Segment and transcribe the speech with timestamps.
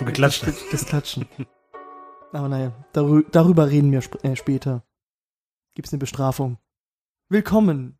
[0.00, 0.72] Dass du geklatscht das, hast.
[0.72, 1.26] das Klatschen.
[2.32, 4.82] Aber naja, darü darüber reden wir sp äh, später.
[5.74, 6.56] Gibt's eine Bestrafung.
[7.28, 7.98] Willkommen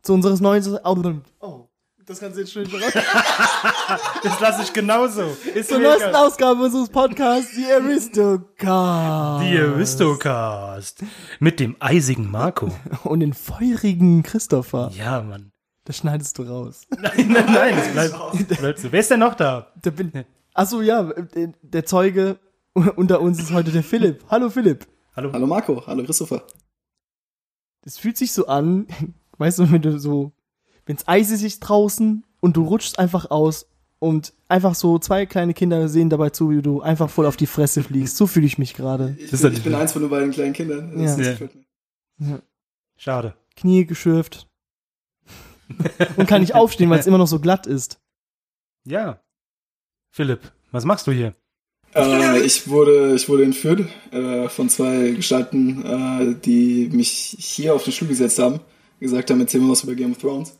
[0.00, 1.24] zu unseres neuen Album.
[1.40, 1.68] Oh,
[2.06, 2.66] das kannst du jetzt schön.
[4.22, 5.24] Das lasse ich genauso.
[5.54, 6.14] Ist Zur neuesten.
[6.14, 9.44] Ausgabe unseres Podcasts, die Aristocast.
[9.44, 11.04] Die Aristocast.
[11.38, 12.70] Mit dem eisigen Marco.
[13.04, 14.90] Und den feurigen Christopher.
[14.94, 15.52] Ja, Mann.
[15.84, 16.86] Das schneidest du raus.
[16.98, 17.76] Nein, nein, nein.
[17.76, 18.90] Das bleibt, das bleibt so.
[18.90, 19.70] Wer ist denn noch da?
[19.84, 20.24] Der bin,
[20.54, 21.12] achso, ja,
[21.62, 22.38] der Zeuge
[22.96, 24.24] unter uns ist heute der Philipp.
[24.30, 24.86] Hallo Philipp.
[25.14, 25.32] Hallo.
[25.32, 26.42] Hallo Marco, hallo Christopher.
[27.82, 28.86] Das fühlt sich so an,
[29.38, 30.32] weißt du, wenn du so,
[30.86, 33.66] wenn's eisig ist draußen und du rutschst einfach aus
[33.98, 37.46] und einfach so zwei kleine Kinder sehen dabei zu, wie du einfach voll auf die
[37.46, 38.16] Fresse fliegst.
[38.16, 39.16] So fühle ich mich gerade.
[39.18, 40.98] Ich, bin, ja- ich bin eins von den beiden kleinen Kindern.
[40.98, 41.16] Ja.
[41.16, 41.48] Das Ja.
[42.18, 42.42] mir.
[42.96, 43.36] Schade.
[43.56, 44.48] Knie geschürft.
[46.16, 48.00] und kann nicht aufstehen, weil es immer noch so glatt ist.
[48.84, 49.20] Ja.
[50.12, 51.34] Philipp, was machst du hier?
[51.94, 57.84] Äh, ich, wurde, ich wurde entführt äh, von zwei Gestalten, äh, die mich hier auf
[57.84, 58.60] den Stuhl gesetzt haben.
[59.00, 60.58] Gesagt haben, erzähl mal was über Game of Thrones.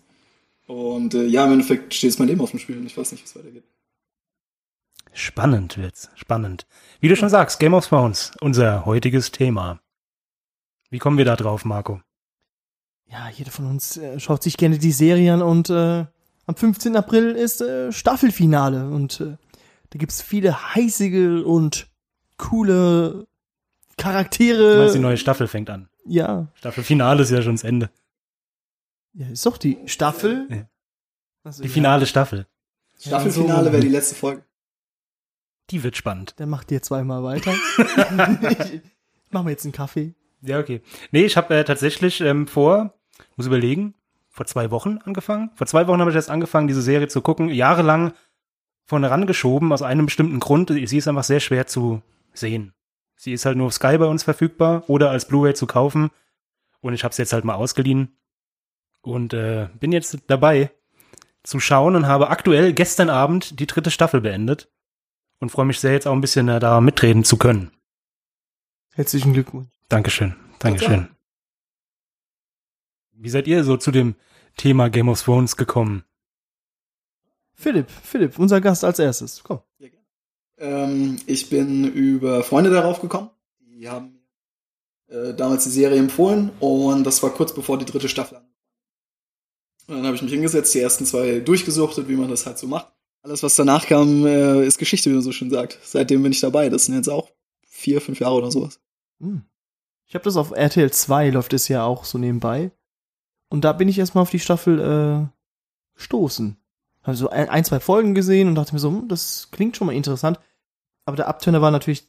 [0.66, 3.12] Und äh, ja, im Endeffekt steht jetzt mein Leben auf dem Spiel und ich weiß
[3.12, 3.64] nicht, wie es weitergeht.
[5.12, 6.08] Spannend wird's.
[6.14, 6.66] Spannend.
[7.00, 9.80] Wie du schon sagst, Game of Thrones, unser heutiges Thema.
[10.88, 12.00] Wie kommen wir da drauf, Marco?
[13.10, 16.06] Ja, jeder von uns äh, schaut sich gerne die Serie an und äh,
[16.46, 16.96] am 15.
[16.96, 19.36] April ist äh, Staffelfinale und äh,
[19.90, 21.88] da gibt's viele heißige und
[22.38, 23.26] coole
[23.96, 24.78] Du Charaktere.
[24.78, 25.88] meinst, die neue Staffel fängt an.
[26.06, 27.90] ja, Staffelfinale ist ja schon das Ende.
[29.12, 30.46] ja, ist doch die Staffel.
[30.50, 30.64] Ja.
[31.44, 32.46] Also, Die ja, finale Staffel.
[32.98, 34.44] Staffelfinale wäre die letzte Folge.
[35.70, 36.34] Die wird spannend.
[36.38, 37.52] Der macht dir zweimal weiter.
[38.72, 38.80] ich
[39.30, 40.14] mach mir jetzt einen Kaffee.
[40.40, 40.80] Ja, okay.
[41.12, 42.94] Nee, ich habe äh, tatsächlich ähm, vor,
[43.36, 43.94] muss überlegen,
[44.32, 45.50] vor zwei Wochen angefangen.
[45.54, 47.50] Vor zwei Wochen habe ich erst angefangen, diese Serie zu gucken.
[47.50, 48.14] Jahrelang
[48.86, 50.70] vorne rangeschoben, aus einem bestimmten Grund.
[50.70, 52.74] Sie ist einfach sehr schwer zu sehen.
[53.16, 56.10] Sie ist halt nur auf Sky bei uns verfügbar oder als Blu-ray zu kaufen.
[56.80, 58.16] Und ich habe es jetzt halt mal ausgeliehen.
[59.02, 60.70] Und äh, bin jetzt dabei
[61.42, 64.70] zu schauen und habe aktuell gestern Abend die dritte Staffel beendet.
[65.38, 67.70] Und freue mich sehr, jetzt auch ein bisschen äh, da mitreden zu können.
[68.94, 69.68] Herzlichen Glückwunsch.
[69.88, 70.36] Dankeschön.
[70.58, 71.08] Dankeschön.
[73.22, 74.16] Wie seid ihr so zu dem
[74.56, 76.04] Thema Game of Thrones gekommen?
[77.54, 79.44] Philipp, Philipp, unser Gast als erstes.
[79.44, 79.60] Komm.
[80.58, 83.30] Ähm, ich bin über Freunde darauf gekommen.
[83.60, 84.20] Die haben
[85.08, 88.46] mir äh, damals die Serie empfohlen und das war kurz bevor die dritte Staffel an.
[89.86, 92.66] Und dann habe ich mich hingesetzt, die ersten zwei durchgesuchtet, wie man das halt so
[92.66, 92.92] macht.
[93.22, 95.78] Alles, was danach kam, äh, ist Geschichte, wie man so schön sagt.
[95.84, 96.68] Seitdem bin ich dabei.
[96.68, 97.30] Das sind jetzt auch
[97.68, 98.80] vier, fünf Jahre oder sowas.
[99.20, 99.42] Hm.
[100.08, 102.72] Ich habe das auf RTL 2, läuft es ja auch so nebenbei.
[103.52, 106.56] Und da bin ich erstmal auf die Staffel äh, gestoßen.
[107.02, 109.86] Habe so ein, ein, zwei Folgen gesehen und dachte mir so, hm, das klingt schon
[109.88, 110.40] mal interessant.
[111.04, 112.08] Aber der Abturner war natürlich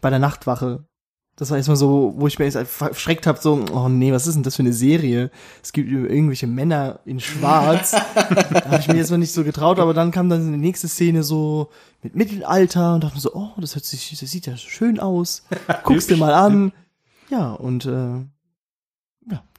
[0.00, 0.84] bei der Nachtwache.
[1.36, 4.34] Das war erstmal so, wo ich mir erst verschreckt habe, so, oh nee, was ist
[4.34, 5.30] denn das für eine Serie?
[5.62, 7.92] Es gibt irgendwelche Männer in Schwarz.
[8.14, 11.22] da habe ich mir erstmal nicht so getraut, aber dann kam dann die nächste Szene
[11.22, 11.70] so
[12.02, 15.44] mit Mittelalter und dachte mir so, oh, das hört sich, das sieht ja schön aus.
[15.84, 16.72] Guck's dir mal an.
[17.30, 18.24] Ja, und äh,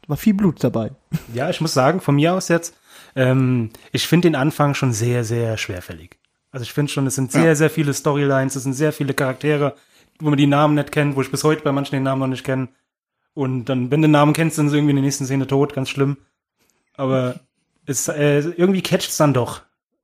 [0.08, 0.92] war viel Blut dabei.
[1.34, 2.76] Ja, ich muss sagen, von mir aus jetzt,
[3.16, 6.18] ähm, ich finde den Anfang schon sehr, sehr schwerfällig.
[6.52, 7.56] Also ich finde schon, es sind sehr, Ja.
[7.56, 9.76] sehr viele Storylines, es sind sehr viele Charaktere,
[10.20, 12.28] wo man die Namen nicht kennt, wo ich bis heute bei manchen den Namen noch
[12.28, 12.70] nicht kenne.
[13.34, 15.74] Und dann, wenn du den Namen kennst, sind sie irgendwie in der nächsten Szene tot,
[15.74, 16.18] ganz schlimm.
[16.96, 17.40] Aber
[17.86, 19.62] es, äh, irgendwie catcht's dann doch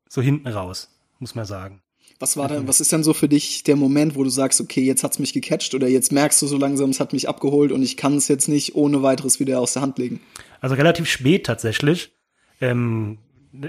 [0.07, 0.89] so hinten raus,
[1.19, 1.81] muss man sagen.
[2.19, 4.81] Was war denn, was ist denn so für dich der Moment, wo du sagst, okay,
[4.81, 7.81] jetzt hat's mich gecatcht oder jetzt merkst du so langsam, es hat mich abgeholt und
[7.81, 10.19] ich kann es jetzt nicht ohne weiteres wieder aus der Hand legen?
[10.61, 12.11] Also relativ spät tatsächlich.
[12.59, 13.19] Ähm,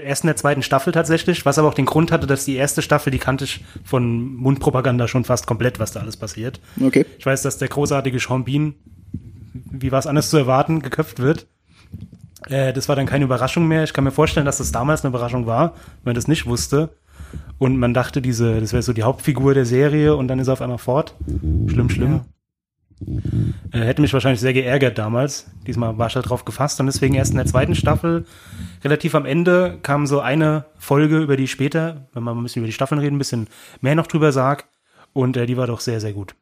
[0.03, 2.81] erst in der zweiten Staffel tatsächlich, was aber auch den Grund hatte, dass die erste
[2.81, 6.59] Staffel, die kannte ich von Mundpropaganda schon fast komplett, was da alles passiert.
[6.81, 7.05] Okay.
[7.17, 8.75] Ich weiß, dass der großartige Sean Bean,
[9.53, 11.47] wie war es anders zu erwarten, geköpft wird.
[12.49, 13.83] Äh, das war dann keine Überraschung mehr.
[13.83, 15.73] Ich kann mir vorstellen, dass das damals eine Überraschung war,
[16.03, 16.89] wenn man das nicht wusste.
[17.57, 20.53] Und man dachte, diese, das wäre so die Hauptfigur der Serie und dann ist er
[20.53, 21.15] auf einmal fort.
[21.67, 22.21] Schlimm, schlimm.
[23.71, 25.47] Äh, hätte mich wahrscheinlich sehr geärgert damals.
[25.65, 28.25] Diesmal war ich halt drauf gefasst und deswegen erst in der zweiten Staffel,
[28.83, 32.67] relativ am Ende, kam so eine Folge, über die später, wenn mal ein bisschen über
[32.67, 33.47] die Staffeln reden, ein bisschen
[33.81, 34.67] mehr noch drüber sag.
[35.13, 36.35] Und äh, die war doch sehr, sehr gut.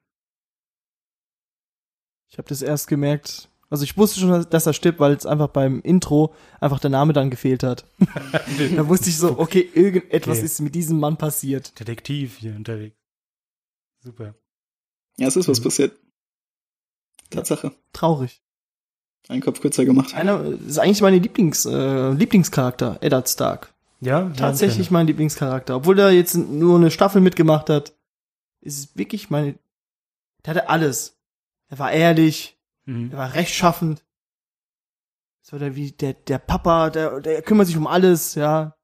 [2.29, 3.48] Ich habe das erst gemerkt.
[3.69, 7.13] Also ich wusste schon, dass er stirbt, weil es einfach beim Intro einfach der Name
[7.13, 7.85] dann gefehlt hat.
[8.75, 10.45] da wusste ich so, okay, irgendetwas Okay.
[10.45, 11.79] ist mit diesem Mann passiert.
[11.79, 12.97] Detektiv hier unterwegs.
[14.03, 14.33] Super.
[15.17, 15.63] Ja, es ist was Mhm.
[15.63, 15.91] passiert.
[17.29, 17.71] Tatsache.
[17.93, 18.41] Traurig.
[19.27, 20.15] Ein Kopf kürzer gemacht.
[20.15, 23.73] Einer ist eigentlich meine Lieblings, äh, Lieblingscharakter, Eddard Stark.
[24.01, 25.75] Ja, tatsächlich ja, mein Lieblingscharakter.
[25.75, 27.93] Obwohl er jetzt nur eine Staffel mitgemacht hat,
[28.61, 29.59] ist es wirklich mein.
[30.45, 31.19] Der hatte alles.
[31.67, 32.57] Er war ehrlich,
[32.89, 33.11] Mhm.
[33.11, 34.03] er war rechtschaffend.
[35.43, 38.75] Das war der wie der, der Papa, der, der kümmert sich um alles, ja.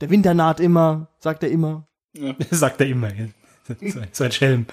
[0.00, 1.88] Der Winter naht immer, sagt er immer.
[2.16, 2.34] Ja.
[2.50, 3.12] Sagt er immer.
[3.14, 3.26] ja.
[3.68, 4.66] So ein- So Schelm.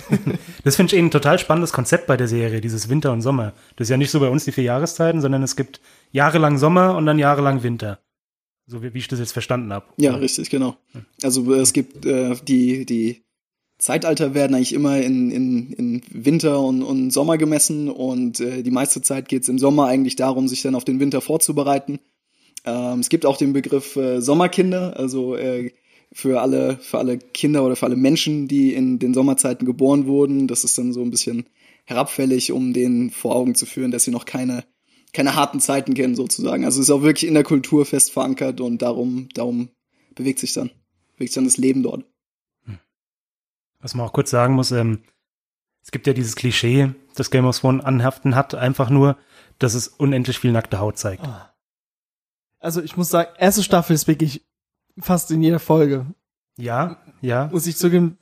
[0.64, 3.52] Das finde ich eh ein total spannendes Konzept bei der Serie, dieses Winter und Sommer.
[3.76, 5.80] Das ist ja nicht so bei uns die vier Jahreszeiten, sondern es gibt
[6.12, 7.98] jahrelang Sommer und dann jahrelang Winter.
[8.66, 9.86] So wie, wie ich das jetzt verstanden habe.
[9.96, 10.76] Ja, richtig, genau.
[11.22, 13.25] Also es gibt äh, die, die
[13.78, 18.70] Zeitalter werden eigentlich immer in, in, in Winter und, und Sommer gemessen und äh, die
[18.70, 21.98] meiste Zeit geht es im Sommer eigentlich darum, sich dann auf den Winter vorzubereiten.
[22.64, 25.72] Ähm, es gibt auch den Begriff äh, Sommerkinder, also äh,
[26.12, 30.48] für alle, für alle Kinder oder für alle Menschen, die in den Sommerzeiten geboren wurden.
[30.48, 31.44] Das ist dann so ein bisschen
[31.84, 34.64] herabfällig, um denen vor Augen zu führen, dass sie noch keine,
[35.12, 36.64] keine harten Zeiten kennen, sozusagen.
[36.64, 39.68] Also es ist auch wirklich in der Kultur fest verankert und darum, darum
[40.14, 40.70] bewegt sich dann,
[41.16, 42.04] bewegt sich dann das Leben dort.
[43.86, 44.98] Was man auch kurz sagen muss, ähm,
[45.80, 49.16] es gibt ja dieses Klischee, das Game of Thrones anhaften hat, einfach nur,
[49.60, 51.24] dass es unendlich viel nackte Haut zeigt.
[51.24, 51.54] Ah.
[52.58, 54.44] Also ich muss sagen, erste Staffel ist wirklich
[54.98, 56.04] fast in jeder Folge.
[56.58, 57.48] Ja, ja.
[57.52, 58.18] Muss ich zugeben,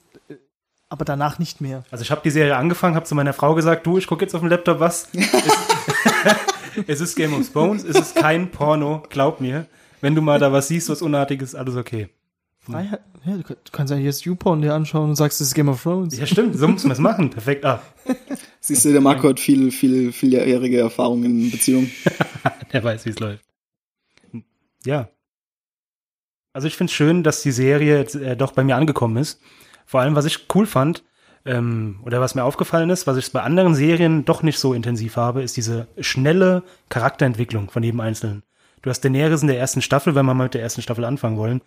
[0.91, 1.83] aber danach nicht mehr.
[1.91, 4.35] Also ich habe die Serie angefangen, habe zu meiner Frau gesagt, du, ich gucke jetzt
[4.35, 5.09] auf dem Laptop was.
[5.15, 9.65] es, es ist Game of Thrones, es ist kein Porno, glaub mir.
[10.03, 12.11] Wenn du mal da was siehst, was Unartiges, alles okay.
[12.65, 15.55] Freiheit, ja, du kann- du kannst ja jetzt YouPorn dir anschauen und sagst, das ist
[15.55, 16.17] Game of Thrones.
[16.19, 17.31] Ja, stimmt, so muss man es machen.
[17.31, 17.65] Perfekt.
[17.65, 17.83] Ah,
[18.61, 21.91] Siehst du, der Marco hat viel, viel, vieljährige Erfahrung in Beziehungen.
[22.73, 23.45] der weiß, wie es läuft.
[24.85, 25.09] Ja.
[26.53, 29.41] Also ich finde es schön, dass die Serie jetzt, äh, doch bei mir angekommen ist.
[29.87, 31.05] Vor allem, was ich cool fand,
[31.45, 35.17] ähm, oder was mir aufgefallen ist, was ich bei anderen Serien doch nicht so intensiv
[35.17, 38.43] habe, ist diese schnelle Charakterentwicklung von jedem Einzelnen.
[38.83, 41.37] Du hast Daenerys in der ersten Staffel, wenn wir mal mit der ersten Staffel anfangen
[41.37, 41.61] wollen.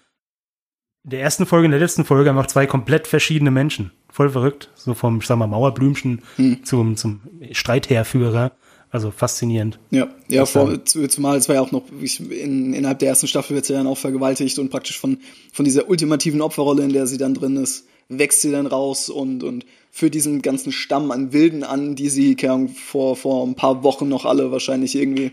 [1.07, 3.91] In der ersten Folge, in der letzten Folge einfach zwei komplett verschiedene Menschen.
[4.11, 4.69] Voll verrückt.
[4.75, 6.65] So vom, ich sag mal, Mauerblümchen Hm.
[6.65, 8.51] zum, zum Streitherführer.
[8.89, 9.79] Also faszinierend.
[9.91, 13.27] Ja, ja, vor, zu- zumal es war ja auch noch, ich, in, innerhalb der ersten
[13.27, 15.19] Staffel wird sie dann auch vergewaltigt und praktisch von,
[15.53, 19.43] von dieser ultimativen Opferrolle, in der sie dann drin ist, wächst sie dann raus und,
[19.43, 22.35] und führt diesen ganzen Stamm an Wilden an, die sie
[22.75, 25.31] vor, vor ein paar Wochen noch alle wahrscheinlich irgendwie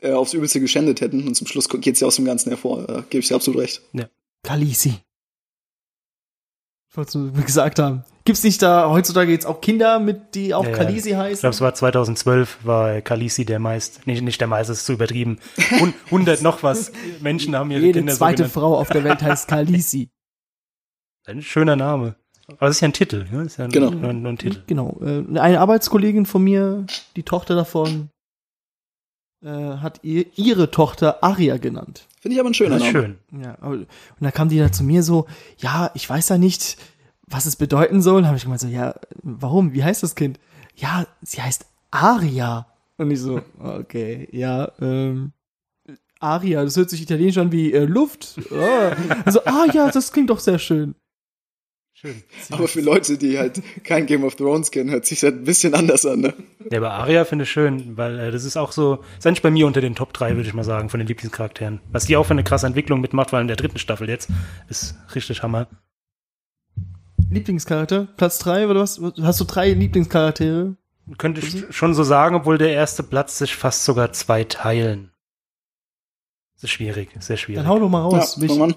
[0.00, 1.26] äh, aufs Übelste geschändet hätten.
[1.26, 2.86] Und zum Schluss geht sie aus dem Ganzen hervor.
[2.88, 3.82] Äh, Gebe ich dir absolut recht.
[4.42, 4.94] Kalisi.
[6.90, 8.04] Ich wollte es nur gesagt haben.
[8.24, 10.76] Gibt's nicht da heutzutage jetzt auch Kinder mit, die auch Ja, ja.
[10.76, 11.40] Kalisi Ich heißen?
[11.40, 14.92] glaube, es war 2012, war Kalisi der meist, nicht, nicht der meist, das ist zu
[14.94, 15.38] übertrieben.
[15.78, 16.90] Hun- 100 noch was
[17.20, 18.52] Menschen haben ihre Jede Kinder so zweite genannt.
[18.52, 20.10] Frau auf der Welt heißt Kalisi.
[21.26, 22.16] Ein schöner Name.
[22.58, 23.42] Aber es ist ja ein Titel, ne?
[23.44, 23.90] Ist ja Genau.
[23.90, 24.64] nur, nur ein Titel.
[24.66, 24.98] Genau.
[25.00, 26.84] Äh, eine Arbeitskollegin von mir,
[27.14, 28.10] die Tochter davon,
[29.42, 32.06] äh, hat ihr, ihre Tochter Aria genannt.
[32.20, 32.90] Finde ich aber ein schöner Name.
[32.90, 33.18] schön.
[33.32, 33.88] Ja, aber, und
[34.20, 35.26] da kam die da zu mir so,
[35.58, 36.76] ja, ich weiß ja nicht,
[37.26, 38.26] was es bedeuten soll.
[38.26, 39.72] Habe ich gemeint so, ja, warum?
[39.72, 40.38] Wie heißt das Kind?
[40.76, 42.66] Ja, sie heißt Aria.
[42.98, 45.32] Und ich so, okay, ja, ähm,
[46.18, 48.38] Aria, das hört sich italienisch an wie äh, Luft.
[48.50, 48.90] Oh.
[49.24, 50.94] Also, ah ja, das klingt doch sehr schön.
[52.00, 52.22] Schön.
[52.50, 55.74] Aber für Leute, die halt kein Game of Thrones kennen, hört sich das ein bisschen
[55.74, 56.34] anders an, ne?
[56.70, 59.50] Ja, aber Aria finde ich schön, weil äh, das ist auch so, ist eigentlich bei
[59.50, 61.80] mir unter den Top 3, würde ich mal sagen, von den Lieblingscharakteren.
[61.90, 64.30] Was die auch für eine krasse Entwicklung mitmacht, weil in der dritten Staffel jetzt
[64.68, 65.68] ist richtig Hammer.
[67.30, 69.00] Lieblingscharakter, Platz drei oder was?
[69.20, 70.76] Hast du drei Lieblingscharaktere?
[71.18, 75.10] Könnte ich schon so sagen, obwohl der erste Platz sich fast sogar zwei teilen.
[76.54, 77.62] Das ist schwierig, sehr schwierig.
[77.62, 78.36] Dann hau doch mal raus.
[78.36, 78.74] ja, Mich-.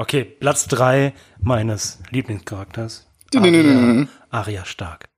[0.00, 3.06] Okay, Platz drei meines Lieblingscharakters.
[3.34, 4.08] Dün.
[4.30, 5.10] Aria Stark.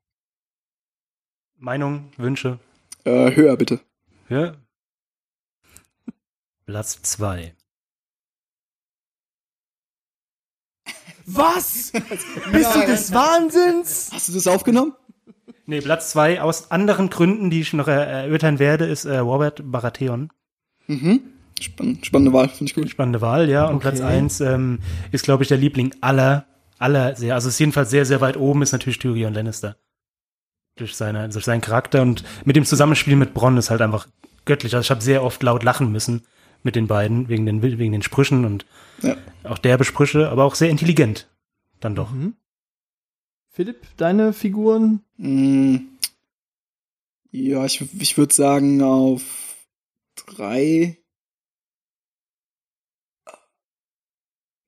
[1.57, 2.59] Meinung, Wünsche?
[3.05, 3.79] Äh, höher bitte.
[4.29, 4.57] Ja.
[6.67, 7.55] Platz zwei.
[11.27, 11.93] Was?
[12.51, 14.11] Bist du des Wahnsinns?
[14.13, 14.97] Hast du das aufgenommen?
[15.65, 19.61] Nee, Platz zwei aus anderen Gründen, die ich noch er erörtern werde, ist äh, Robert
[19.63, 20.33] Baratheon.
[20.89, 21.23] Mhm.
[21.61, 22.89] Spann spannende Wahl, finde ich gut.
[22.91, 23.67] Spannende Wahl, ja.
[23.67, 23.83] Und Okay.
[23.91, 24.81] Platz eins ähm,
[25.13, 26.47] ist, glaube ich, der Liebling aller,
[26.79, 29.77] aller, sehr, also ist jedenfalls sehr, sehr weit oben, ist natürlich Tyrion Lannister.
[30.77, 34.09] Durch, seine, durch seinen Charakter und mit dem Zusammenspiel mit Bronn ist halt einfach
[34.47, 34.75] göttlich.
[34.75, 36.23] Also ich habe sehr oft laut lachen müssen
[36.63, 38.65] mit den beiden, wegen den, wegen den Sprüchen und
[39.03, 39.17] Ja.
[39.45, 41.29] auch derbe Sprüche, aber auch sehr intelligent.
[41.81, 42.11] Dann doch.
[42.11, 42.35] Mhm.
[43.51, 45.01] Philipp, deine Figuren?
[45.19, 45.77] Mm,
[47.31, 49.23] Ja, ich, ich würde sagen auf
[50.17, 50.97] drei.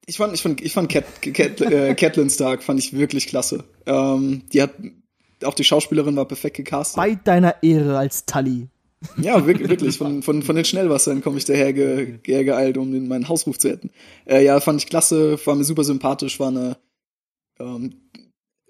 [0.06, 3.64] Ich fand, ich fand, ich fand Cat, Cat, äh, Catelyn Stark fand ich wirklich klasse.
[3.87, 4.75] Ähm, die hat,
[5.44, 6.96] auch die Schauspielerin war perfekt gecastet.
[6.96, 8.68] Bei deiner Ehre als Tully.
[9.16, 9.99] Ja, wirklich, wirklich.
[9.99, 13.68] Von, von, von den Schnellwassern komme ich daher ge, geeilt, um den, meinen Hausruf zu
[13.68, 13.90] retten.
[14.26, 16.76] Äh, ja, fand ich klasse, war mir super sympathisch, war eine,
[17.58, 17.94] ähm,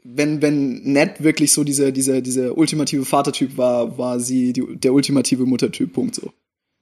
[0.03, 4.93] wenn, wenn Ned wirklich so dieser, dieser, dieser ultimative Vatertyp war, war sie die, der
[4.93, 6.33] ultimative Muttertyp, Punkt so.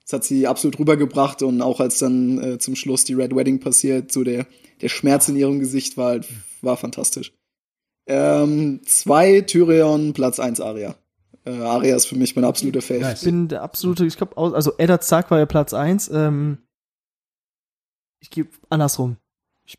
[0.04, 3.60] Das hat sie absolut rübergebracht und auch als dann äh, zum Schluss die Red Wedding
[3.60, 4.46] passiert, so der,
[4.80, 6.28] der Schmerz in ihrem Gesicht war halt,
[6.60, 7.32] war fantastisch.
[8.06, 10.96] Ähm, zwei Tyrion, Platz eins Aria.
[11.44, 13.12] Äh, Aria ist für mich mein absoluter Fave.
[13.14, 16.08] Ich bin der absolute, ich glaube, also Eddard Stark war ja Platz eins.
[16.12, 16.58] Ähm,
[18.20, 19.16] ich gebe andersrum.
[19.64, 19.76] Ich,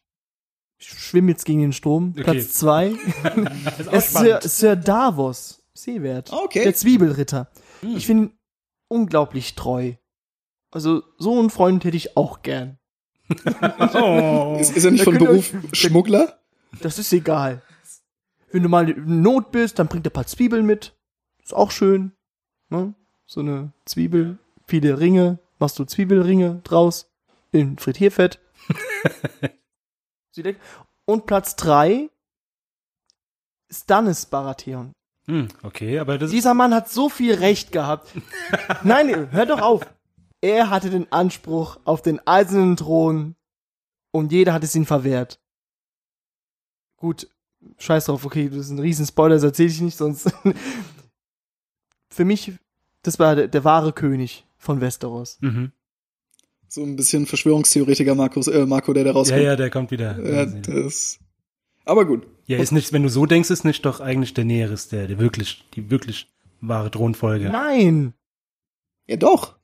[0.80, 2.12] ich schwimme jetzt gegen den Strom.
[2.13, 2.24] Okay.
[2.24, 2.96] Platz zwei.
[3.77, 4.39] Das ist Sir.
[4.42, 5.63] Sir Davos.
[5.74, 6.32] Seewert.
[6.32, 6.63] Okay.
[6.63, 7.50] Der Zwiebelritter.
[7.82, 7.98] Hm.
[7.98, 8.38] Ich finde ihn
[8.89, 9.94] unglaublich treu.
[10.74, 12.77] Also, so einen Freund hätte ich auch gern.
[13.94, 14.58] Oh.
[14.60, 16.39] Ist, ist er nicht Da von Beruf Schmuggler?
[16.82, 17.62] Das ist egal.
[18.51, 20.94] Wenn du mal in Not bist, dann bringt er ein paar Zwiebeln mit.
[21.44, 22.12] Ist auch schön.
[22.70, 22.94] Ne?
[23.25, 27.08] So eine Zwiebel, viele Ringe, machst du Zwiebelringe draus
[27.51, 28.39] in Frittierfett.
[31.06, 32.10] Und Platz drei
[33.72, 34.92] Stannis Baratheon.
[35.27, 38.12] Hm, okay, aber das Dieser Mann hat so viel Recht gehabt.
[38.84, 39.86] Nein, hör doch auf.
[40.43, 43.35] Er hatte den Anspruch auf den eisernen Thron
[44.12, 45.39] und jeder hat es ihm verwehrt.
[46.97, 47.29] Gut,
[47.77, 50.29] scheiß drauf, okay, das ist ein riesen Spoiler, das erzähle ich nicht, sonst.
[52.09, 52.51] Für mich,
[53.03, 55.38] das war der, der wahre König von Westeros.
[55.39, 55.71] Mhm.
[56.67, 59.41] So ein bisschen Verschwörungstheoretiker Markus, äh, Marco, der da Ja, rauskommt.
[59.43, 60.19] ja, der kommt wieder.
[60.19, 61.19] Ja, das.
[61.85, 62.27] Aber gut.
[62.47, 65.19] Ja, ist nicht, wenn du so denkst, ist nicht doch eigentlich der Näheres, der, der
[65.19, 67.50] wirklich, die wirklich wahre Thronfolge.
[67.50, 68.13] Nein!
[69.07, 69.57] Ja, doch.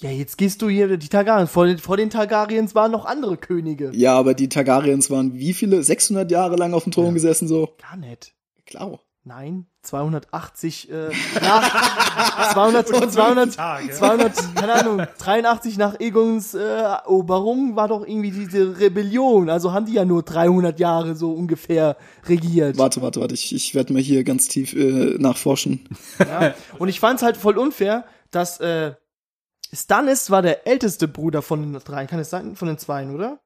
[0.00, 1.46] Ja, jetzt gehst du hier die Targaryen.
[1.46, 3.90] Vor den, vor den Targaryens waren noch andere Könige.
[3.94, 5.82] Ja, aber die Targaryens waren wie viele?
[5.82, 7.12] 600 Jahre lang auf dem Thron Ja.
[7.12, 7.70] gesessen, so?
[7.80, 8.34] Gar nicht.
[8.66, 8.98] Klar.
[9.26, 11.08] Nein, 280 äh,
[11.40, 13.90] nach 200, 200, Tage.
[13.90, 19.48] 200, keine Ahnung, 83 nach Egons äh, Eroberung war doch irgendwie diese Rebellion.
[19.48, 21.96] Also haben die ja nur 300 Jahre so ungefähr
[22.26, 22.76] regiert.
[22.76, 23.32] Warte, warte, warte.
[23.34, 25.88] Ich, ich werde mal hier ganz tief äh, nachforschen.
[26.18, 26.52] Ja?
[26.78, 28.92] Und ich fand's halt voll unfair, dass äh,
[29.74, 32.06] Stannis war der älteste Bruder von den dreien.
[32.06, 32.56] Kann es sein?
[32.56, 33.40] Von den zweien, oder?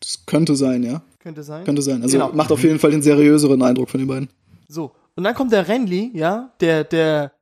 [0.00, 1.02] Das könnte sein, ja.
[1.18, 1.64] Könnte sein.
[1.64, 2.02] Könnte sein.
[2.02, 2.32] Also Genau.
[2.32, 4.28] macht auf jeden Fall den seriöseren Eindruck von den beiden.
[4.68, 4.94] So.
[5.16, 7.32] Und dann kommt der Renly, ja, der, der,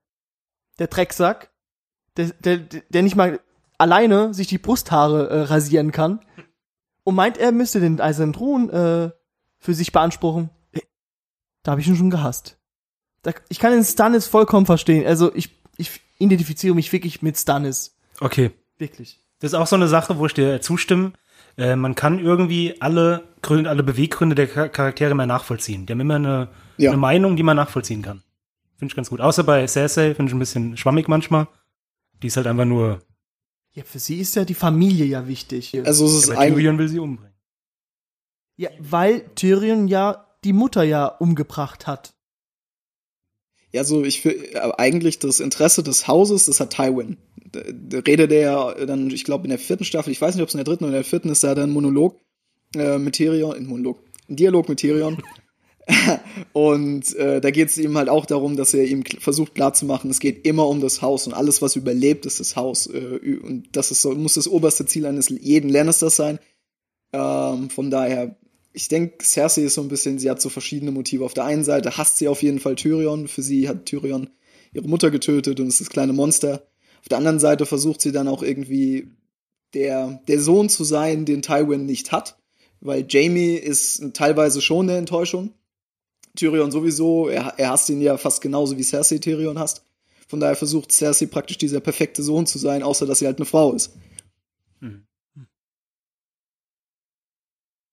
[0.79, 1.51] der Drecksack,
[2.17, 3.41] der, der, der nicht mal
[3.79, 6.21] alleine sich die Brusthaare äh, rasieren kann
[7.05, 9.11] und meint, er müsste den eisernen Thron äh,
[9.59, 10.51] für sich beanspruchen.
[10.73, 10.81] Äh,
[11.63, 12.59] Da habe ich ihn schon gehasst.
[13.23, 15.07] Da, ich kann den Stannis vollkommen verstehen.
[15.07, 17.97] Also ich, ich identifiziere mich wirklich mit Stannis.
[18.21, 18.51] Okay.
[18.79, 19.19] Wirklich.
[19.41, 21.13] Das ist auch so eine Sache, wo ich dir zustimme.
[21.59, 25.85] Äh, man kann irgendwie alle Gründe, alle Beweggründe der Char- Charaktere mehr nachvollziehen.
[25.87, 26.49] Die haben immer eine,
[26.79, 26.91] Ja.
[26.91, 28.23] eine Meinung, die man nachvollziehen kann.
[28.79, 29.21] Finde ich ganz gut.
[29.21, 31.49] Außer bei Cersei finde ich ein bisschen schwammig manchmal.
[32.23, 33.03] Die ist halt einfach nur,
[33.75, 35.75] Ja, für sie ist ja die Familie ja wichtig.
[35.85, 36.35] Also es ist ja.
[36.37, 37.35] Tyrion will sie umbringen.
[38.57, 42.12] Ja, weil Tyrion ja die Mutter ja umgebracht hat.
[43.73, 44.23] Ja, so ich
[44.55, 47.17] aber eigentlich das Interesse des Hauses, das hat Tywin.
[48.07, 50.55] Redet er ja dann, ich glaube in der vierten Staffel, ich weiß nicht, ob es
[50.55, 52.21] in der dritten oder in der vierten ist, da hat er einen Monolog
[52.77, 53.99] äh, mit Tyrion, ein Monolog,
[54.29, 55.23] ein Dialog mit Tyrion.
[56.53, 60.21] und äh, da geht es ihm halt auch darum, dass er ihm versucht klarzumachen, es
[60.21, 62.87] geht immer um das Haus und alles, was überlebt, ist das Haus.
[62.87, 66.39] Äh, und das ist so, muss das oberste Ziel eines jeden Lannisters sein.
[67.13, 68.37] Ähm, von daher,
[68.73, 71.25] ich denke, Cersei ist so ein bisschen, sie hat so verschiedene Motive.
[71.25, 73.29] Auf der einen Seite hasst sie auf jeden Fall Tyrion.
[73.29, 74.31] Für sie hat Tyrion
[74.73, 76.67] ihre Mutter getötet und ist das kleine Monster.
[77.01, 79.09] Auf der anderen Seite versucht sie dann auch irgendwie
[79.75, 82.39] der, der Sohn zu sein, den Tywin nicht hat.
[82.81, 85.53] Weil Jamie ist teilweise schon eine Enttäuschung.
[86.35, 89.83] Tyrion sowieso, er, er hasst ihn ja fast genauso wie Cersei Tyrion hasst.
[90.27, 93.45] Von daher versucht Cersei praktisch dieser perfekte Sohn zu sein, außer dass sie halt eine
[93.45, 93.93] Frau ist.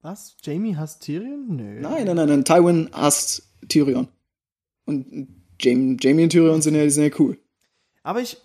[0.02, 0.36] Was?
[0.44, 1.56] Jamie hasst Tyrion?
[1.56, 1.82] Nö.
[1.82, 2.46] Nein, nein, nein, nein.
[2.46, 4.08] Tywin hasst Tyrion.
[4.86, 5.28] Und
[5.60, 7.38] Jamie, Jamie und Tyrion sind ja, sind ja cool.
[8.04, 8.38] Aber ich,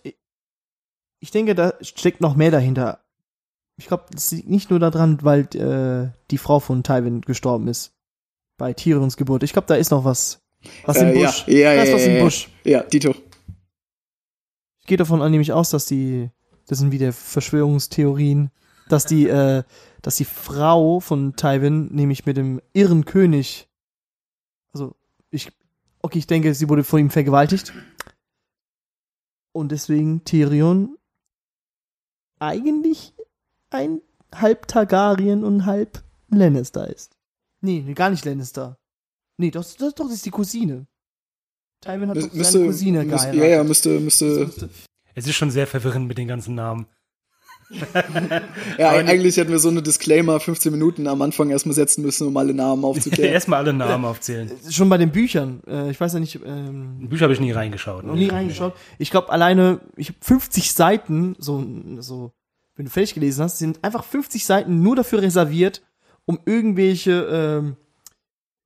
[1.21, 3.01] ich denke, da steckt noch mehr dahinter.
[3.77, 7.93] Ich glaube, es liegt nicht nur daran, weil äh, die Frau von Tywin gestorben ist.
[8.57, 9.43] Bei Tyrions Geburt.
[9.43, 10.41] Ich glaube, da ist noch was.
[10.85, 11.45] Was im Äh, ja, Busch.
[11.49, 12.25] ja, da ist ja, was ja, im ja.
[12.25, 12.49] Busch.
[12.65, 13.15] Ja, Dito.
[14.81, 16.31] Ich gehe davon an, nämlich aus, dass die,
[16.67, 18.51] das sind wieder Verschwörungstheorien,
[18.88, 19.62] dass die, äh,
[20.03, 23.69] dass die Frau von Tywin, nämlich mit dem irren König,
[24.73, 24.95] also
[25.31, 25.50] ich,
[26.03, 27.73] okay, ich denke, sie wurde von ihm vergewaltigt.
[29.53, 30.97] Und deswegen Tyrion
[32.41, 33.14] eigentlich
[33.71, 34.00] ein
[34.35, 37.17] halb Targaryen und halb Lannister ist.
[37.61, 38.79] Nee, nee, gar nicht Lannister.
[39.38, 40.87] Nee, das, das, doch, das ist die Cousine.
[41.81, 43.41] Tywin hat Mü- doch seine müsste, Cousine müsste, geheiratet.
[43.41, 44.71] ja, ja, müsste, müsste,
[45.14, 46.87] Es ist schon sehr verwirrend mit den ganzen Namen.
[48.78, 52.28] Ja, Aber eigentlich hätten wir so eine Disclaimer 15 Minuten am Anfang erstmal setzen müssen,
[52.28, 53.33] um alle Namen aufzuklären.
[53.33, 54.50] Erstmal alle Namen aufzählen.
[54.71, 55.62] Schon bei den Büchern.
[55.66, 58.04] Äh, ich weiß ja nicht, ähm, Bücher habe ich nie reingeschaut.
[58.04, 58.75] noch nie reingeschaut.
[58.99, 61.64] Ich glaube, alleine, ich habe 50 Seiten, so,
[61.99, 62.33] so,
[62.76, 65.83] wenn du fertig gelesen hast, sind einfach 50 Seiten nur dafür reserviert,
[66.25, 67.76] um irgendwelche, ähm,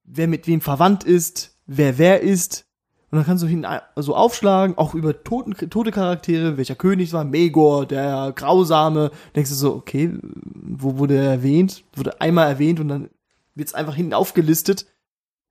[0.05, 2.68] wer mit wem verwandt ist, wer wer ist.
[3.11, 7.13] Und dann kannst du hin so aufschlagen, auch über toten, tote Charaktere, welcher König es
[7.15, 9.11] war, Megor, der Grausame.
[9.35, 11.85] Denkst du so, okay, wo wurde er erwähnt?
[11.95, 13.09] Wurde einmal erwähnt und dann
[13.55, 14.87] wird es einfach hinten aufgelistet.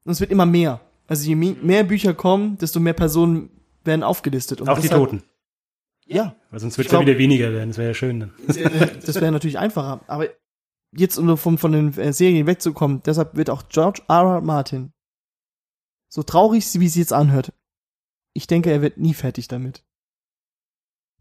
[0.05, 0.81] Und es wird immer mehr.
[1.07, 3.49] Also je me- mehr Bücher kommen, desto mehr Personen
[3.83, 4.61] werden aufgelistet.
[4.61, 5.23] Und Auch die Toten.
[6.05, 7.69] Ja, Weil sonst wird es ja wieder weniger werden.
[7.69, 8.33] Das wäre ja schön dann.
[8.45, 10.01] das wäre natürlich einfacher.
[10.07, 10.27] Aber
[10.95, 14.35] jetzt, um von, von den äh, Serien wegzukommen, deshalb wird auch George R.
[14.35, 14.41] R.
[14.41, 14.93] Martin,
[16.09, 17.53] so traurig, wie es jetzt anhört,
[18.33, 19.83] ich denke, er wird nie fertig damit.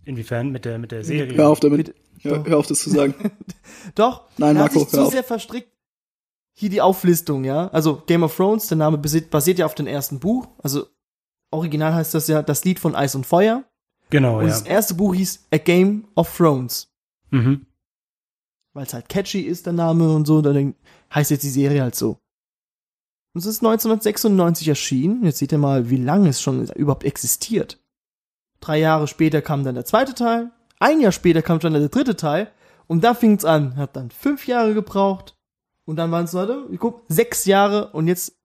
[0.05, 1.37] Inwiefern mit der, mit der Serie.
[1.37, 1.89] Hör auf damit.
[1.89, 3.15] Mit- Hör, hör auf, das zu sagen.
[3.95, 5.71] Doch, Nein, er hat Marco, sich zu sehr verstrickt.
[6.55, 7.69] Hier die Auflistung, ja.
[7.69, 10.49] Also Game of Thrones, der Name basiert, basiert ja auf dem ersten Buch.
[10.59, 10.87] Also
[11.51, 13.65] original heißt das ja das Lied von Eis und Feuer.
[14.09, 14.49] Genau, Und ja.
[14.51, 16.91] das erste Buch hieß A Game of Thrones.
[17.31, 17.67] Mhm.
[18.73, 20.75] weil es halt catchy ist, der Name und so, dann
[21.15, 22.19] heißt jetzt die Serie halt so.
[23.37, 25.23] Und es ist 1996 erschienen.
[25.23, 27.79] Jetzt seht ihr mal, wie lange es schon überhaupt existiert.
[28.61, 30.53] Drei Jahre später kam dann der zweite Teil.
[30.79, 32.51] Ein Jahr später kam schon der dritte Teil.
[32.87, 33.77] Und da fing es an.
[33.77, 35.37] Hat dann fünf Jahre gebraucht.
[35.85, 37.93] Und dann waren es, warte, ich guck, sechs Jahre.
[37.93, 38.41] Und jetzt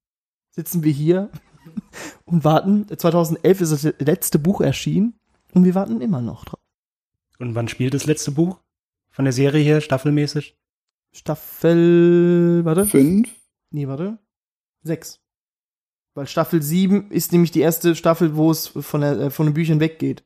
[0.49, 1.29] sitzen wir hier
[2.25, 2.85] und warten.
[2.89, 5.17] 2011 ist das letzte Buch erschienen.
[5.53, 6.59] Und wir warten immer noch drauf.
[7.39, 8.59] Und wann spielt das letzte Buch
[9.09, 10.57] von der Serie hier, staffelmäßig?
[11.13, 12.85] Staffel, warte.
[12.87, 13.29] Fünf.
[13.69, 14.19] Nee, warte.
[14.83, 15.19] Sechs.
[16.13, 19.53] Weil Staffel 7 ist nämlich die erste Staffel, wo es von, der, äh, von den
[19.53, 20.23] Büchern weggeht.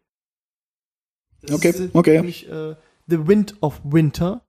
[1.41, 2.15] Das Okay, ist, äh, okay.
[2.17, 2.75] Nämlich, äh,
[3.07, 4.47] The Wind of Winter.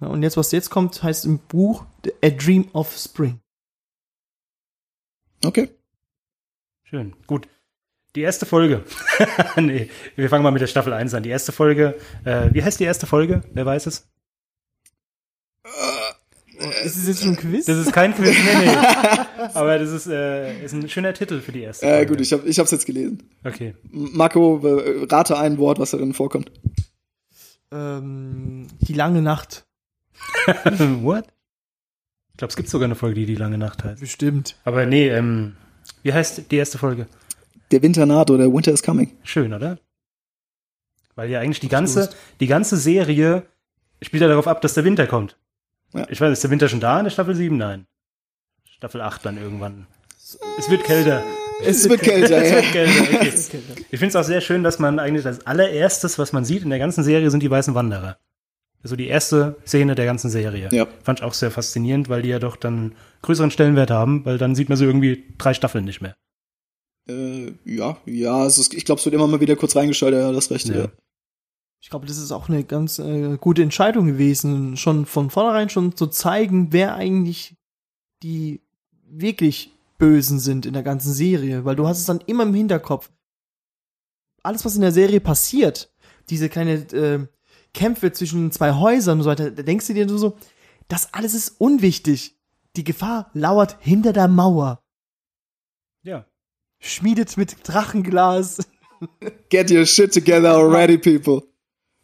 [0.00, 3.40] Ja, und jetzt, was jetzt kommt, heißt im Buch The- A Dream of Spring.
[5.44, 5.70] Okay.
[6.84, 7.16] Schön.
[7.26, 7.48] Gut.
[8.14, 8.84] Die erste Folge.
[9.56, 11.22] nee, wir fangen mal mit der Staffel 1 an.
[11.22, 11.98] Die erste Folge.
[12.24, 13.42] Äh, wie heißt die erste Folge?
[13.52, 14.08] Wer weiß es?
[16.84, 17.64] Ist es jetzt schon ein Quiz?
[17.66, 18.70] Das ist kein Quiz, nee, nee.
[19.54, 22.06] Aber das ist, äh, ist ein schöner Titel für die erste Äh, Folge.
[22.12, 23.22] gut, ich, hab, ich hab's jetzt gelesen.
[23.44, 23.74] Okay.
[23.90, 26.50] Marco, äh, rate ein Wort, was darin vorkommt.
[27.72, 29.64] ähm, die lange Nacht.
[31.02, 31.24] What?
[32.32, 34.00] Ich glaube, es gibt sogar eine Folge, die die lange Nacht heißt.
[34.00, 34.56] Bestimmt.
[34.64, 35.56] Aber nee, ähm,
[36.02, 37.06] wie heißt die erste Folge?
[37.70, 39.12] Der Winter naht oder Winter is coming.
[39.22, 39.78] Schön, oder?
[41.14, 43.44] Weil ja eigentlich die ganze, die ganze Serie
[44.02, 45.36] spielt ja darauf ab, dass der Winter kommt.
[45.92, 46.06] Ja.
[46.08, 47.56] Ich weiß, ist der Winter schon da in der Staffel 7?
[47.56, 47.86] Nein.
[48.64, 49.86] Staffel 8 dann irgendwann.
[50.58, 51.22] Es wird kälter.
[51.62, 52.56] Es wird kälter, Es ja.
[52.56, 53.32] wird kälter, okay.
[53.90, 56.70] Ich finde es auch sehr schön, dass man eigentlich als allererstes, was man sieht in
[56.70, 58.16] der ganzen Serie, sind die weißen Wanderer.
[58.82, 60.68] Also die erste Szene der ganzen Serie.
[60.72, 60.86] Ja.
[61.02, 64.54] Fand ich auch sehr faszinierend, weil die ja doch dann größeren Stellenwert haben, weil dann
[64.54, 66.16] sieht man sie irgendwie drei Staffeln nicht mehr.
[67.08, 70.32] Äh, ja, ja, es ist, ich glaube, es wird immer mal wieder kurz reingeschaltet, ja,
[70.32, 70.68] das recht.
[70.68, 70.76] Ja.
[70.76, 70.88] Ja.
[71.82, 75.96] Ich glaube, das ist auch eine ganz äh, gute Entscheidung gewesen, schon von vornherein schon
[75.96, 77.56] zu zeigen, wer eigentlich
[78.22, 78.60] die
[79.08, 83.10] wirklich Bösen sind in der ganzen Serie, weil du hast es dann immer im Hinterkopf.
[84.42, 85.92] Alles, was in der Serie passiert,
[86.28, 87.26] diese kleine äh,
[87.74, 90.36] Kämpfe zwischen zwei Häusern und so weiter, da denkst du dir so,
[90.88, 92.36] das alles ist unwichtig.
[92.76, 94.82] Die Gefahr lauert hinter der Mauer,
[96.02, 96.24] Ja.
[96.78, 98.58] schmiedet mit Drachenglas.
[99.48, 101.49] Get your shit together already, people.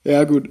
[0.06, 0.50] Ja, gut.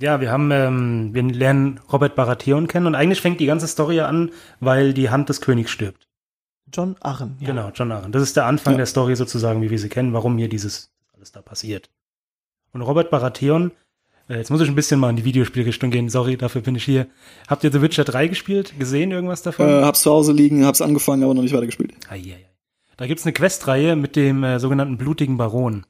[0.00, 4.00] Ja, wir haben, ähm, wir lernen Robert Baratheon kennen und eigentlich fängt die ganze Story
[4.00, 6.06] an, weil die Hand des Königs stirbt.
[6.72, 7.36] John Arryn.
[7.40, 7.46] Ja.
[7.48, 8.12] Genau, John Arryn.
[8.12, 8.78] Das ist der Anfang Ja.
[8.78, 11.90] der Story sozusagen, wie wir sie kennen, warum hier dieses alles da passiert.
[12.72, 13.72] Und Robert Baratheon,
[14.28, 16.84] äh, jetzt muss ich ein bisschen mal in die Videospielrichtung gehen, sorry, dafür bin ich
[16.84, 17.06] hier.
[17.48, 18.74] Habt ihr The Witcher 3 gespielt?
[18.78, 19.66] Gesehen irgendwas davon?
[19.68, 21.94] Äh, hab's zu Hause liegen, hab's angefangen, aber noch nicht weitergespielt.
[22.08, 22.44] Eieiei.
[22.98, 25.86] Da gibt's eine Questreihe mit dem äh, sogenannten blutigen Baron.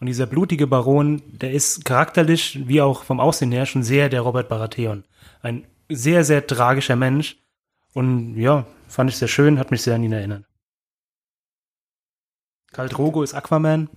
[0.00, 4.22] Und dieser blutige Baron, der ist charakterlich wie auch vom Aussehen her schon sehr der
[4.22, 5.04] Robert Baratheon.
[5.42, 7.36] Ein sehr, sehr tragischer Mensch.
[7.92, 10.44] Und ja, fand ich sehr schön, hat mich sehr an ihn erinnert.
[12.72, 13.90] Karl Drogo ist Aquaman.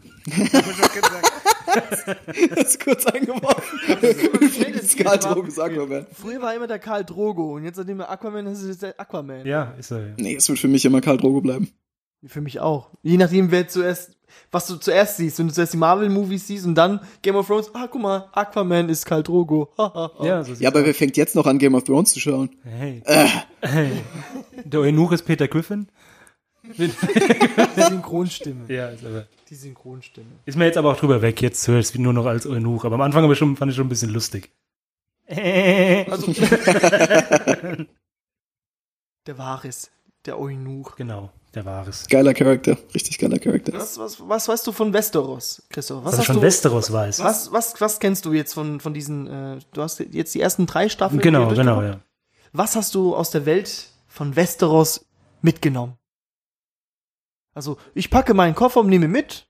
[1.74, 2.04] das
[2.74, 3.80] ist kurz eingeworfen.
[4.84, 6.08] Skaldrogen, sagen wir mal.
[6.12, 9.46] Früher war immer der Karl Drogo und jetzt seitdem er Aquaman ist, ist der Aquaman.
[9.46, 10.08] Ja, ist er.
[10.08, 10.14] Ja.
[10.18, 11.72] Nee, es wird für mich immer Karl Drogo bleiben.
[12.26, 12.90] Für mich auch.
[13.02, 14.18] Je nachdem, wer zuerst,
[14.52, 15.40] was du zuerst siehst.
[15.40, 18.88] Wenn du zuerst die Marvel-Movies siehst und dann Game of Thrones, ah, guck mal, Aquaman
[18.90, 19.70] ist Karl Drogo.
[20.24, 22.50] Ja, so Ja, aber wer fängt jetzt noch an, Game of Thrones zu schauen?
[22.64, 23.02] Hey.
[23.62, 23.92] hey.
[24.64, 25.88] Der Eunuch ist Peter Griffin.
[26.78, 26.90] Die
[27.82, 28.74] Synchronstimme.
[28.74, 30.28] Ja, ist, aber, Die Synchronstimme.
[30.46, 31.42] ist mir jetzt aber auch drüber weg.
[31.42, 32.86] Jetzt höre ich es nur noch als Eunuch.
[32.86, 34.50] Aber am Anfang aber schon, fand ich schon ein bisschen lustig.
[35.28, 36.32] Also,
[39.28, 39.92] der Varis,
[40.26, 40.96] der Eunuch.
[40.96, 42.08] Genau, der war es.
[42.08, 43.74] Geiler Charakter, richtig geiler Charakter.
[43.74, 46.04] Was, was, was weißt du von Westeros, Christoph?
[46.04, 47.20] Was Was hast schon du, Westeros weiß.
[47.24, 50.66] Was, was, was kennst du jetzt von, von diesen, äh, du hast jetzt die ersten
[50.66, 51.22] drei Staffeln.
[51.22, 52.04] Genau, genau, durchgeguckt.
[52.04, 52.50] ja.
[52.54, 55.06] Was hast du aus der Welt von Westeros
[55.42, 55.98] mitgenommen?
[57.54, 59.48] Also, ich packe meinen Koffer und nehme mit.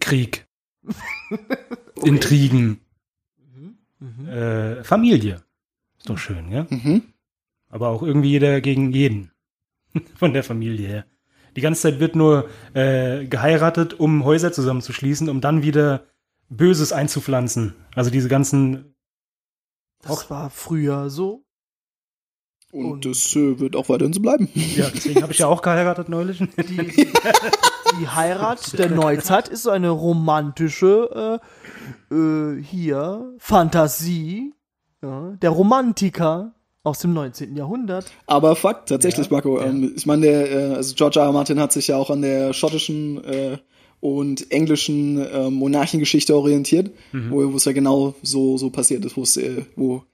[0.00, 0.46] Krieg.
[2.02, 2.80] Intrigen.
[3.98, 4.28] Mhm.
[4.28, 5.42] Äh, Familie.
[5.98, 6.66] Ist doch schön, ja?
[6.70, 7.14] Mhm.
[7.68, 9.30] Aber auch irgendwie jeder gegen jeden.
[10.16, 11.04] Von der Familie her.
[11.56, 16.06] Die ganze Zeit wird nur äh, geheiratet, um Häuser zusammenzuschließen, um dann wieder
[16.48, 17.74] Böses einzupflanzen.
[17.94, 18.94] Also diese ganzen.
[20.02, 21.44] Das war früher so.
[22.72, 24.48] Und, Und- das äh, wird auch weiterhin so bleiben.
[24.54, 26.38] Ja, deswegen habe ich ja auch geheiratet neulich.
[26.38, 27.12] Die,
[28.00, 31.40] die Heirat der Neuzeit ist so eine romantische,
[32.10, 34.52] äh, äh, hier, Fantasie,
[35.02, 36.53] ja, der Romantiker
[36.84, 37.56] aus dem 19.
[37.56, 38.10] Jahrhundert.
[38.26, 39.58] Aber Fakt, tatsächlich, Ja, Marco.
[39.58, 39.66] ja.
[39.66, 41.26] Ähm, ich meine, der, äh, also George R.
[41.26, 41.32] R.
[41.32, 43.58] Martin hat sich ja auch an der schottischen äh,
[44.00, 47.30] und englischen äh, Monarchengeschichte orientiert, Mhm.
[47.30, 50.04] wo wo es ja genau so, so passiert ist, wo es, äh, wo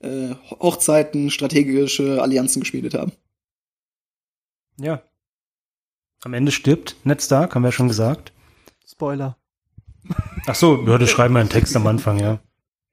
[0.00, 3.12] äh, Hochzeiten strategische Allianzen gespielt haben.
[4.80, 5.02] Ja.
[6.24, 8.32] Am Ende stirbt Ned Stark, haben wir ja schon gesagt.
[8.86, 9.36] Spoiler.
[10.46, 12.40] Ach so, ja, das schreiben wir einen Text am Anfang, ja.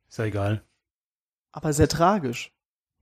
[0.09, 0.63] Ist ja egal.
[1.51, 2.51] Aber sehr tragisch.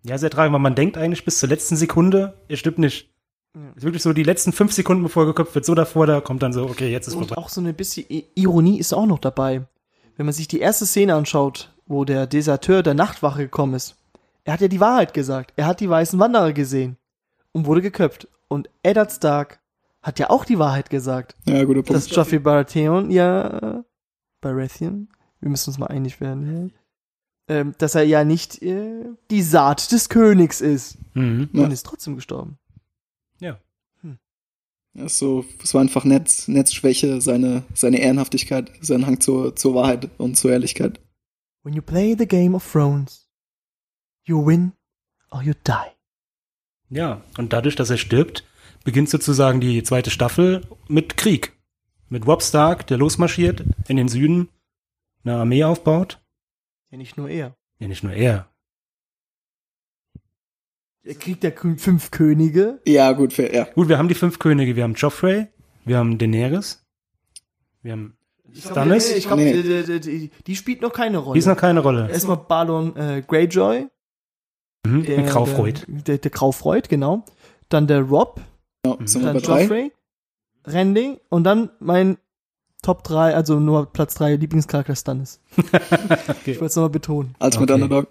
[0.06, 3.10] Ja, sehr tragisch, weil man denkt eigentlich bis zur letzten Sekunde, er stirbt nicht.
[3.56, 3.62] Ja.
[3.76, 6.44] Ist wirklich so die letzten fünf Sekunden, bevor er geköpft wird, so davor, da kommt
[6.44, 7.42] dann so, okay, jetzt ist Und vorbei.
[7.42, 9.66] auch so eine bisschen Ironie ist auch noch dabei.
[10.18, 13.96] Wenn man sich die erste Szene anschaut, wo der Deserteur der Nachtwache gekommen ist.
[14.44, 15.54] Er hat ja die Wahrheit gesagt.
[15.56, 16.98] Er hat die weißen Wanderer gesehen
[17.52, 18.28] und wurde geköpft.
[18.48, 19.60] Und Eddard Stark
[20.02, 21.36] hat ja auch die Wahrheit gesagt.
[21.48, 21.92] Ja, guter Punkt.
[21.92, 23.84] dass Joffrey Baratheon ja äh,
[24.42, 25.08] Baratheon,
[25.39, 26.80] wir müssen uns mal einig werden, ja,
[27.47, 31.49] ähm, dass er ja nicht äh, die Saat des Königs ist Mhm.
[31.53, 31.63] Ja.
[31.65, 32.58] und ist trotzdem gestorben.
[33.39, 33.60] Ja.
[34.95, 40.10] Ja, so, es war einfach Netz, Netzschwäche, seine, seine Ehrenhaftigkeit, sein Hang zur, zur Wahrheit
[40.19, 40.99] und zur Ehrlichkeit.
[41.63, 43.27] When you play the game of Thrones,
[44.23, 44.73] you win
[45.32, 45.91] or you die.
[46.95, 48.43] Ja, und dadurch, dass er stirbt,
[48.84, 51.53] beginnt sozusagen die zweite Staffel mit Krieg.
[52.10, 54.49] Mit Rob Stark, der losmarschiert in den Süden,
[55.23, 56.23] eine Armee aufbaut.
[56.93, 57.56] Ja, nicht nur er.
[57.79, 58.47] Ja, nicht nur er.
[61.01, 62.82] Er kriegt der fünf Könige.
[62.86, 63.63] Ja, gut, fair, ja.
[63.63, 64.75] Gut, wir haben die fünf Könige.
[64.75, 65.47] Wir haben Joffrey,
[65.86, 66.86] wir haben Daenerys,
[67.82, 68.15] wir haben
[68.53, 69.12] Stannis.
[69.12, 69.63] Ich glaube, Nee.
[69.63, 71.34] die, die, die, die spielt noch keine Rolle.
[71.34, 72.12] Die ist noch keine Rolle.
[72.12, 73.88] Erstmal Balon äh, Greyjoy.
[74.86, 75.03] Mhm.
[75.03, 75.86] Der, Graufreud.
[75.88, 77.25] Der, der, der Graufreud, genau.
[77.69, 78.39] Dann der Rob.
[78.86, 79.62] ja sind wir dann bei drei?
[79.63, 79.91] Joffrey,
[80.67, 82.17] Randy und dann mein
[82.84, 85.39] Top 3, also nur Platz 3 Lieblingscharakter Stannis.
[86.46, 87.34] Ich wollte es nochmal betonen.
[87.39, 87.72] Als Okay.
[87.74, 88.08] Underdog.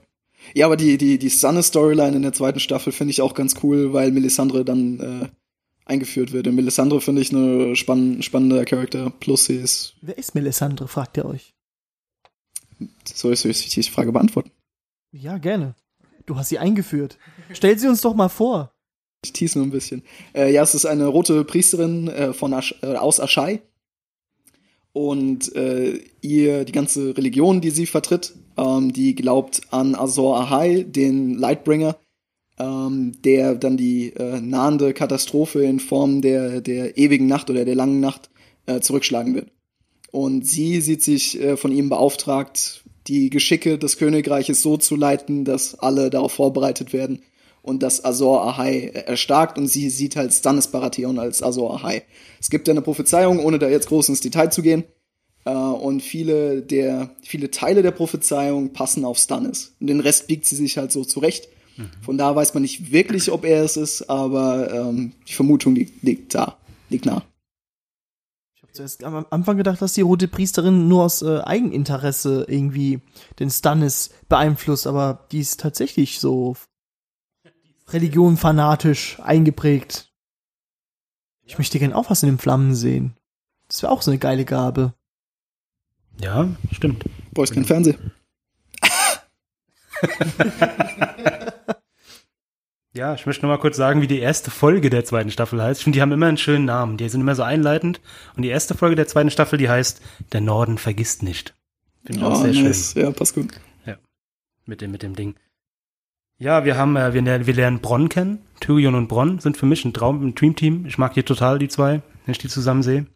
[0.55, 3.93] Ja, aber die, die, die Stannis-Storyline in der zweiten Staffel finde ich auch ganz cool,
[3.93, 5.29] weil Melisandre dann äh,
[5.85, 6.49] eingeführt wird.
[6.49, 9.11] Und Melisandre finde ich eine spann spannender Charakter.
[9.21, 11.55] Plus sie ist, Wer ist Melisandre, fragt ihr euch.
[13.05, 14.51] soll ich, soll ich die Frage beantworten?
[15.13, 15.75] Ja, gerne.
[16.27, 17.19] Du hast sie eingeführt.
[17.53, 18.73] Stell sie uns doch mal vor.
[19.25, 20.03] Ich tease nur ein bisschen.
[20.35, 23.63] Äh, ja, es ist eine rote Priesterin äh, von Asch äh, aus Aschai.
[24.93, 30.83] Und äh, ihr, die ganze Religion, die sie vertritt, ähm, die glaubt an Azor Ahai,
[30.83, 31.97] den Lightbringer,
[32.59, 37.75] ähm, der dann die äh, nahende Katastrophe in Form der, der ewigen Nacht oder der
[37.75, 38.29] langen Nacht
[38.67, 39.51] äh, zurückschlagen wird.
[40.11, 45.45] Und sie sieht sich äh, von ihm beauftragt, die Geschicke des Königreiches so zu leiten,
[45.47, 47.23] dass alle darauf vorbereitet werden
[47.63, 52.03] und dass Azor Ahai erstarkt und sie sieht halt Stannis Baratheon als Azor Ahai.
[52.41, 54.85] Es gibt ja eine Prophezeiung, ohne da jetzt groß ins Detail zu gehen.
[55.45, 59.75] Äh, und viele der, viele Teile der Prophezeiung passen auf Stannis.
[59.81, 61.49] Und den Rest biegt sie sich halt so zurecht.
[62.03, 66.03] Von da weiß man nicht wirklich, ob er es ist, aber ähm, die Vermutung liegt,
[66.03, 66.59] liegt da,
[66.91, 67.23] liegt nah.
[68.55, 73.01] Ich habe zuerst am Anfang gedacht, dass die rote Priesterin nur aus äh, Eigeninteresse irgendwie
[73.39, 76.57] den Stannis beeinflusst, aber die ist tatsächlich so
[77.93, 80.11] religionfanatisch eingeprägt.
[81.45, 83.17] Ich möchte gern auch was in den Flammen sehen.
[83.69, 84.95] Das wäre auch so eine geile Gabe.
[86.21, 87.05] Ja, stimmt.
[87.33, 87.99] Brauchst kein Fernsehen.
[92.95, 95.81] Ja, ich möchte noch mal kurz sagen, wie die erste Folge der zweiten Staffel heißt.
[95.81, 96.99] Ich finde, die haben immer einen schönen Namen.
[96.99, 98.03] Die sind immer so einleitend.
[98.37, 100.03] Und die erste Folge der zweiten Staffel, die heißt
[100.33, 101.55] Der Norden vergisst nicht.
[102.05, 102.93] Finde ich auch Oh, sehr nice.
[102.93, 103.03] schön.
[103.05, 103.49] Ja, passt gut.
[104.67, 105.35] Mit dem, mit dem Ding.
[106.43, 108.41] Ja, wir haben, äh, wir, lernen- wir lernen Bronn kennen.
[108.59, 110.87] Tyrion und Bronn sind für mich ein Traum, ein Dreamteam.
[110.87, 113.07] Ich mag die total, die zwei, wenn ich die zusammen sehe.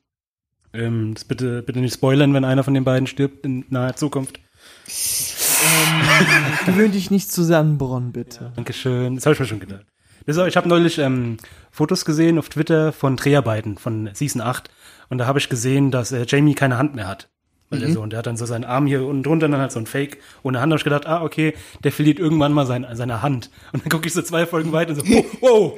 [0.72, 4.38] Ähm, das bitte, bitte nicht spoilern, wenn einer von den beiden stirbt in naher Zukunft.
[6.66, 8.52] Gewöhn dich nicht zu sehr an Bronn, bitte.
[8.54, 9.16] Dankeschön.
[9.16, 9.86] Das habe ich mir schon gedacht.
[10.26, 11.38] Das ich habe neulich ähm,
[11.72, 14.70] Fotos gesehen auf Twitter von Dreharbeiten von Season 8
[15.08, 17.28] und da habe ich gesehen, dass äh, Jamie keine Hand mehr hat.
[17.68, 19.60] Weil der so, und der hat dann so seinen Arm hier unten drunter und dann
[19.60, 20.70] halt so ein Fake ohne Hand.
[20.70, 21.52] Da habe ich gedacht, ah, okay,
[21.82, 23.50] der verliert irgendwann mal sein, seine Hand.
[23.72, 25.72] Und dann gucke ich so zwei Folgen weiter und so, wow, wow.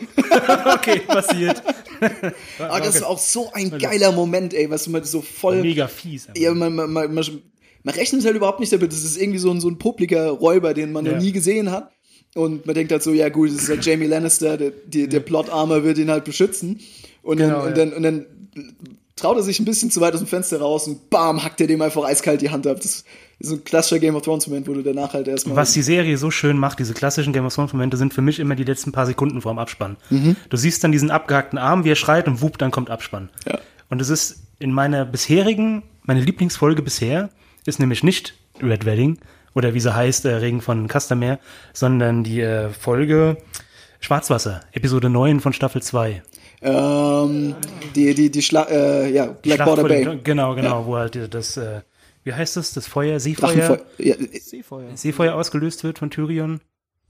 [0.74, 1.62] okay, passiert.
[2.58, 5.62] Aber das ist auch so ein geiler Moment, ey, was man so voll.
[5.62, 6.28] Mega fies.
[6.28, 8.92] aber- Ja, man, man, man, man, rechnet halt überhaupt nicht damit.
[8.92, 11.12] Das ist irgendwie so ein, so ein publiker Räuber, den man Ja.
[11.12, 11.90] noch nie gesehen hat.
[12.34, 15.20] Und man denkt halt so, ja gut, das ist halt Jamie Lannister, der, die, der
[15.20, 16.80] Plot-Armor wird ihn halt beschützen.
[17.22, 17.84] Und, Genau, dann, und, ja.
[17.84, 18.26] dann, und dann
[19.18, 21.66] traut er sich ein bisschen zu weit aus dem Fenster raus und bam, hackt er
[21.66, 22.76] dem einfach eiskalt die Hand ab.
[22.76, 23.06] Das ist
[23.40, 25.56] so ein klassischer Game of Thrones Moment, wo du danach halt erstmal.
[25.56, 28.40] Was die Serie so schön macht, diese klassischen Game of Thrones Momente, sind für mich
[28.40, 29.96] immer die letzten paar Sekunden vorm Abspann.
[30.48, 33.28] Du siehst dann diesen abgehackten Arm, wie er schreit und wupp, dann kommt Abspann.
[33.46, 33.58] Ja.
[33.90, 37.30] Und es ist in meiner bisherigen, meine Lieblingsfolge bisher,
[37.64, 39.18] ist nämlich nicht Red Wedding
[39.54, 41.38] oder wie sie heißt, äh, Regen von Castermeer,
[41.72, 43.38] sondern die äh, Folge
[44.00, 46.22] Schwarzwasser, Episode 9 von Staffel 2.
[46.60, 47.54] Ähm,
[47.94, 50.04] die, die, die Schla äh, ja, Schlacht Blackwater Bay.
[50.04, 51.82] den- Genau, genau, wo halt das, äh,
[52.24, 53.80] wie heißt das, das Feuer, Seefeuer.
[53.98, 54.88] Ja, Seefeuer.
[54.96, 56.60] Seefeuer ausgelöst wird von Tyrion.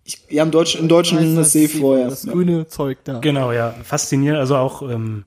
[0.04, 2.08] ich, ja, im Deutschen, im Deutschen das Seefeuer.
[2.08, 2.32] Das Ja.
[2.32, 3.20] grüne Zeug da.
[3.20, 3.74] Genau, ja.
[3.84, 5.24] Faszinierend, also auch ähm,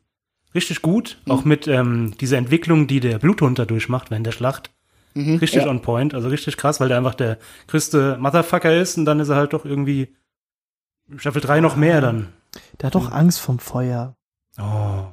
[0.54, 1.18] richtig gut.
[1.26, 1.32] Mhm.
[1.32, 4.70] Auch mit ähm, dieser Entwicklung, die der Bluthund da durchmacht während der Schlacht.
[5.16, 5.62] richtig Mhm.
[5.62, 5.68] ja.
[5.70, 9.30] on point, also richtig krass, weil der einfach der größte Motherfucker ist und dann ist
[9.30, 10.10] er halt doch irgendwie
[11.18, 12.30] Staffel 3 noch mehr dann.
[12.80, 14.16] Der hat doch Angst vom Feuer.
[14.60, 15.06] Oh,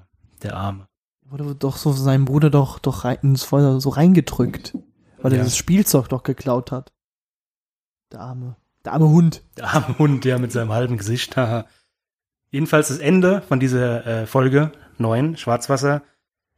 [0.42, 0.86] der Arme.
[1.22, 4.76] Wurde doch so seinem Bruder doch, doch rein, ins Feuer so reingedrückt.
[5.20, 5.44] Weil er Ja.
[5.44, 6.92] das Spielzeug doch geklaut hat.
[8.12, 9.42] Der arme, der arme Hund.
[9.56, 11.36] Der arme Hund, der mit seinem halben Gesicht.
[12.50, 16.02] Jedenfalls das Ende von dieser äh, Folge 9, Schwarzwasser,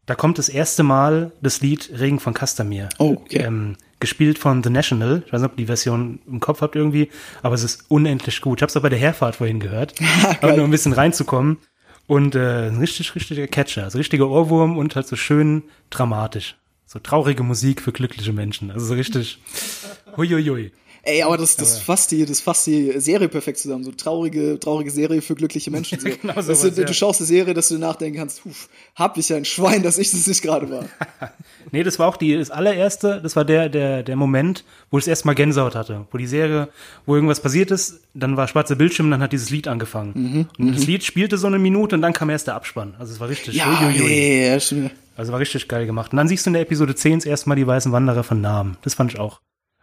[0.07, 2.89] da kommt das erste Mal das Lied Regen von Castamere.
[2.99, 3.39] Oh, okay.
[3.39, 5.23] ähm, gespielt von The National.
[5.27, 7.11] Ich weiß nicht, ob ihr die Version im Kopf habt irgendwie,
[7.43, 8.59] aber es ist unendlich gut.
[8.59, 9.95] Ich habe es auch bei der Herfahrt vorhin gehört,
[10.41, 11.59] aber nur ein bisschen reinzukommen.
[12.07, 16.57] Und äh, ein richtig, richtiger Catcher, also richtiger Ohrwurm und halt so schön dramatisch.
[16.85, 18.73] So traurige Musik für glückliche Menschen.
[18.73, 19.41] Also so richtig
[20.17, 20.73] huiuiui.
[21.03, 23.85] Ey, aber das, das fasst die, das fasst die Serie perfekt zusammen.
[23.85, 25.99] So traurige, traurige Serie für glückliche Menschen.
[25.99, 26.09] So.
[26.21, 26.87] Genau sowas, du, ja.
[26.87, 30.11] du schaust eine Serie, dass du nachdenken kannst, huf, hab ich ein Schwein, dass ich
[30.11, 30.85] das nicht gerade war.
[31.73, 35.05] Nee, das war auch die, das allererste, das war der, der, der Moment, wo ich
[35.05, 36.07] das erste Mal Gänsehaut hatte.
[36.11, 36.69] Wo die Serie,
[37.07, 40.49] wo irgendwas passiert ist, dann war schwarzer Bildschirm dann hat dieses Lied angefangen.
[40.59, 42.95] und das Lied spielte so eine Minute und dann kam erst der Abspann.
[42.99, 44.11] Also es war richtig Ja, huiuiui.
[44.11, 44.91] ey, ja, stimmt.
[45.17, 46.13] Also war richtig geil gemacht.
[46.13, 48.41] Und dann siehst du in der Episode 10 das erste Mal die weißen Wanderer von
[48.41, 48.79] Namen.
[48.83, 49.41] Das fand ich auch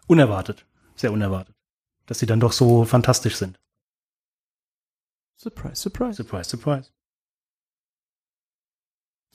[0.08, 0.65] unerwartet.
[0.97, 1.55] Sehr unerwartet.
[2.05, 3.60] Dass sie dann doch so fantastisch sind.
[5.38, 6.15] Surprise, surprise.
[6.15, 6.91] Surprise, surprise.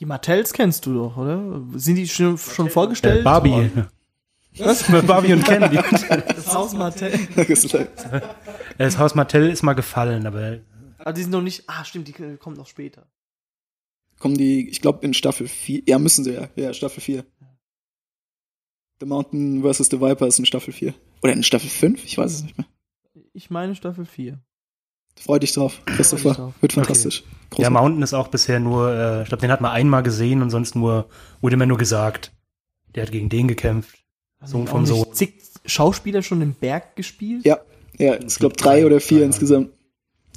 [0.00, 1.62] Die Martells kennst du doch, oder?
[1.78, 3.20] Sind die schon, schon vorgestellt?
[3.20, 3.70] Äh, Barbie.
[4.58, 4.84] Was?
[5.06, 5.62] Barbie und Ken.
[6.34, 7.18] Das Haus Martell.
[8.78, 10.58] das Haus Martell ist mal gefallen, aber
[10.98, 11.64] Aber die sind noch nicht.
[11.68, 13.06] Ah, stimmt, die kommen noch später.
[14.18, 15.82] Kommen die, ich glaube, in Staffel 4.
[15.86, 16.48] Ja, müssen sie ja.
[16.56, 17.24] Ja, Staffel 4.
[19.02, 19.88] The Mountain vs.
[19.90, 20.94] the Viper ist in Staffel 4.
[21.24, 22.04] Oder in Staffel 5?
[22.04, 22.68] Ich weiß es nicht mehr.
[23.32, 24.38] Ich meine Staffel 4.
[25.20, 26.28] Freu dich drauf, Christopher.
[26.28, 26.54] dich drauf.
[26.60, 27.24] Wird fantastisch.
[27.58, 30.50] ja, Mountain ist auch bisher nur, äh, ich glaube, den hat man einmal gesehen und
[30.50, 31.08] sonst nur,
[31.40, 32.30] wurde immer nur gesagt.
[32.94, 33.98] Der hat gegen den gekämpft.
[34.44, 35.12] Sohn vom Sohn.
[35.12, 35.34] Zig
[35.66, 37.44] Schauspieler schon im Berg gespielt?
[37.44, 37.58] Ja,
[37.98, 39.24] ja, ich glaube drei oder vier Drei.
[39.26, 39.70] insgesamt.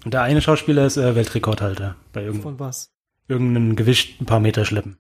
[0.04, 2.90] Und der eine Schauspieler ist äh, Weltrekordhalter bei irgend, Von was?
[3.28, 4.98] irgendeinem Gewicht ein paar Meter schleppen.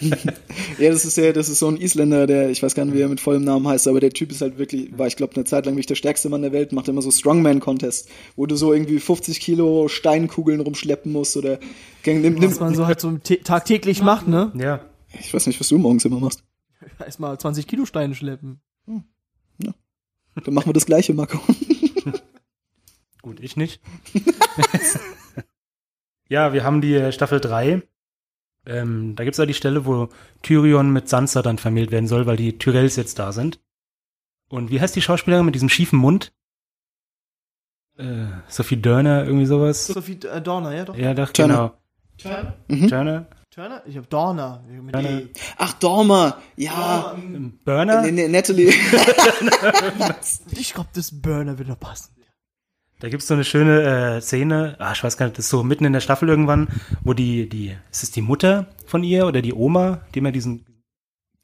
[0.78, 3.00] Ja, das ist der, das ist so ein Isländer, der, ich weiß gar nicht, wie
[3.00, 5.44] er mit vollem Namen heißt, aber der Typ ist halt wirklich, war ich glaube eine
[5.44, 8.72] Zeit lang wirklich der stärkste Mann der Welt, macht immer so Strongman-Contest, wo du so
[8.72, 11.58] irgendwie 50 Kilo Steinkugeln rumschleppen musst oder
[12.06, 14.50] nimm, nimm, Was man so halt so tä- tagtäglich macht, ne?
[14.56, 14.80] Ja.
[15.20, 16.42] ich weiß nicht, was du morgens immer machst.
[16.98, 18.60] Erstmal 20 Kilo Steine schleppen.
[20.44, 21.38] Dann machen wir das gleiche, Marco.
[23.22, 23.82] Gut, ich nicht.
[26.28, 27.82] ja, wir haben die äh, Staffel 3.
[28.66, 30.08] Ähm, da gibt's ja die Stelle, wo
[30.42, 33.60] Tyrion mit Sansa dann vermählt werden soll, weil die Tyrells jetzt da sind.
[34.48, 36.32] Und wie heißt die Schauspielerin mit diesem schiefen Mund?
[37.96, 39.86] Äh, Sophie Dörner, irgendwie sowas.
[39.86, 40.96] Sophie äh, Dorner, ja doch.
[40.96, 41.74] Ja, doch, Turner.
[42.18, 42.34] genau.
[42.34, 42.56] Turner?
[42.68, 42.88] Mhm.
[42.88, 43.26] Turner?
[43.50, 43.82] Turner?
[43.86, 44.64] Ich hab Dorner.
[44.66, 45.10] Mit Turner.
[45.10, 45.28] E.
[45.58, 47.14] Ach, Dormer, ja.
[47.16, 48.02] Ähm, Burner?
[48.02, 48.72] Nee, nee, Natalie.
[50.52, 52.14] Ich glaube, das Burner wird noch passen.
[53.02, 53.82] Da gibt's so eine schöne
[54.16, 56.68] äh, Szene, ah, ich weiß gar nicht, das ist so mitten in der Staffel irgendwann,
[57.02, 60.64] wo die, die, ist es die Mutter von ihr oder die Oma, die immer diesen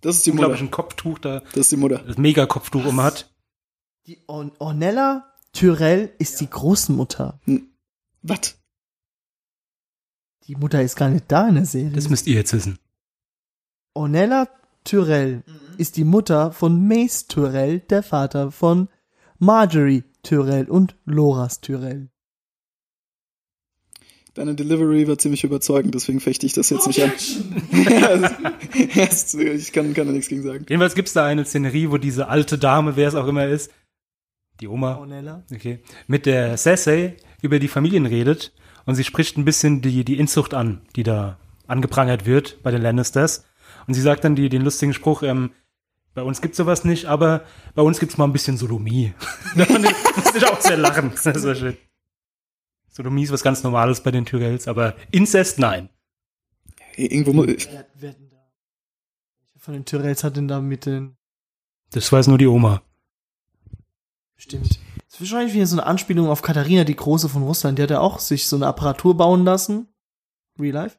[0.01, 0.43] Das ist die Mutter.
[0.45, 1.99] unglaublichen Kopftuch da, Das ist die Mutter.
[1.99, 3.35] das Mega-Kopftuch um hat.
[4.07, 7.41] Die Or Ornella Tyrell ist die Großmutter.
[8.23, 8.57] Was?
[10.45, 11.91] Die Mutter ist gar nicht da in der Serie.
[11.91, 12.79] Das müsst ihr jetzt wissen.
[13.95, 14.47] Ornella
[14.85, 15.43] Tyrell
[15.77, 18.89] ist die Mutter von Mace Tyrell, der Vater von
[19.41, 22.11] Marjorie Tyrell und Loras Tyrell.
[24.35, 27.11] Deine Delivery war ziemlich überzeugend, deswegen fechte ich das jetzt nicht an.
[28.95, 30.67] Ja, es- ich kann, kann da nichts gegen sagen.
[30.69, 33.73] Jedenfalls gibt's da eine Szenerie, wo diese alte Dame, wer es auch immer ist,
[34.61, 35.45] die Oma, Ornella?
[35.53, 38.53] okay, mit der Cersei über die Familien redet
[38.87, 42.83] und sie spricht ein bisschen die, die Inzucht an, die da angeprangert wird bei den
[42.83, 43.45] Lannisters.
[43.87, 45.51] Und sie sagt dann die, den lustigen Spruch, ähm,
[46.19, 47.45] bei uns gibt's sowas nicht, aber
[47.77, 49.15] bei uns gibt's mal ein bisschen Sodomie.
[49.57, 51.13] da fand ich- auch sehr lachen.
[51.23, 51.77] Das war schön.
[52.89, 55.89] Sodomie ist was ganz Normales bei den Tyrells, aber Inzest nein.
[56.97, 58.37] Irgendwo mu- ich, Wer, wer denn da?
[58.37, 61.17] Welcher von den Tyrells hat denn da mit den.
[61.93, 62.83] Das weiß nur die Oma.
[64.37, 64.81] Stimmt.
[65.07, 67.79] Das ist wahrscheinlich wieder so eine Anspielung auf Katharina, die Große von Russland.
[67.79, 69.87] Die hat ja auch sich so eine Apparatur bauen lassen.
[70.59, 70.97] Real life.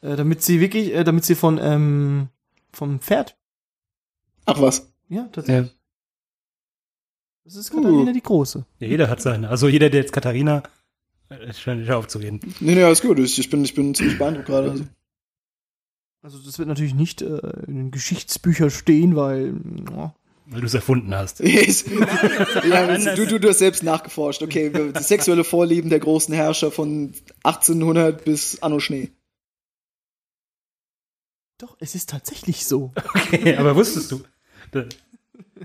[0.00, 2.28] Äh, damit sie wirklich, äh, damit sie von, ähm,
[2.72, 3.36] vom Pferd.
[4.48, 4.90] Ach was.
[5.08, 5.70] Ja, tatsächlich.
[5.70, 5.78] Ja.
[7.44, 8.12] Das ist Katharina Uh.
[8.12, 8.64] die Große.
[8.78, 9.48] Ja, jeder hat seine.
[9.48, 10.62] Also jeder, der jetzt Katharina,
[11.30, 12.40] äh, ich nicht aufzureden.
[12.60, 13.18] Nee, nee, alles gut.
[13.18, 14.70] Ich, bin, ich bin ziemlich beeindruckt gerade.
[14.70, 14.84] Also.
[16.22, 19.54] Also das wird natürlich nicht äh, in den Geschichtsbüchern stehen, weil
[19.94, 20.14] ja,
[20.46, 21.40] Weil du es erfunden hast.
[21.44, 24.42] Ja, du, du, du hast selbst nachgeforscht.
[24.42, 27.12] Okay, die sexuelle Vorlieben der großen Herrscher von
[27.44, 29.10] 1800 bis Anno Schnee.
[31.58, 32.92] doch, es ist tatsächlich so.
[33.14, 34.22] Okay, aber wusstest du?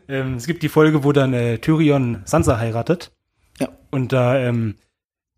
[0.07, 3.11] Ähm, es gibt die Folge, wo dann äh, Tyrion Sansa heiratet.
[3.59, 3.69] Ja.
[3.91, 4.75] Und da, ähm,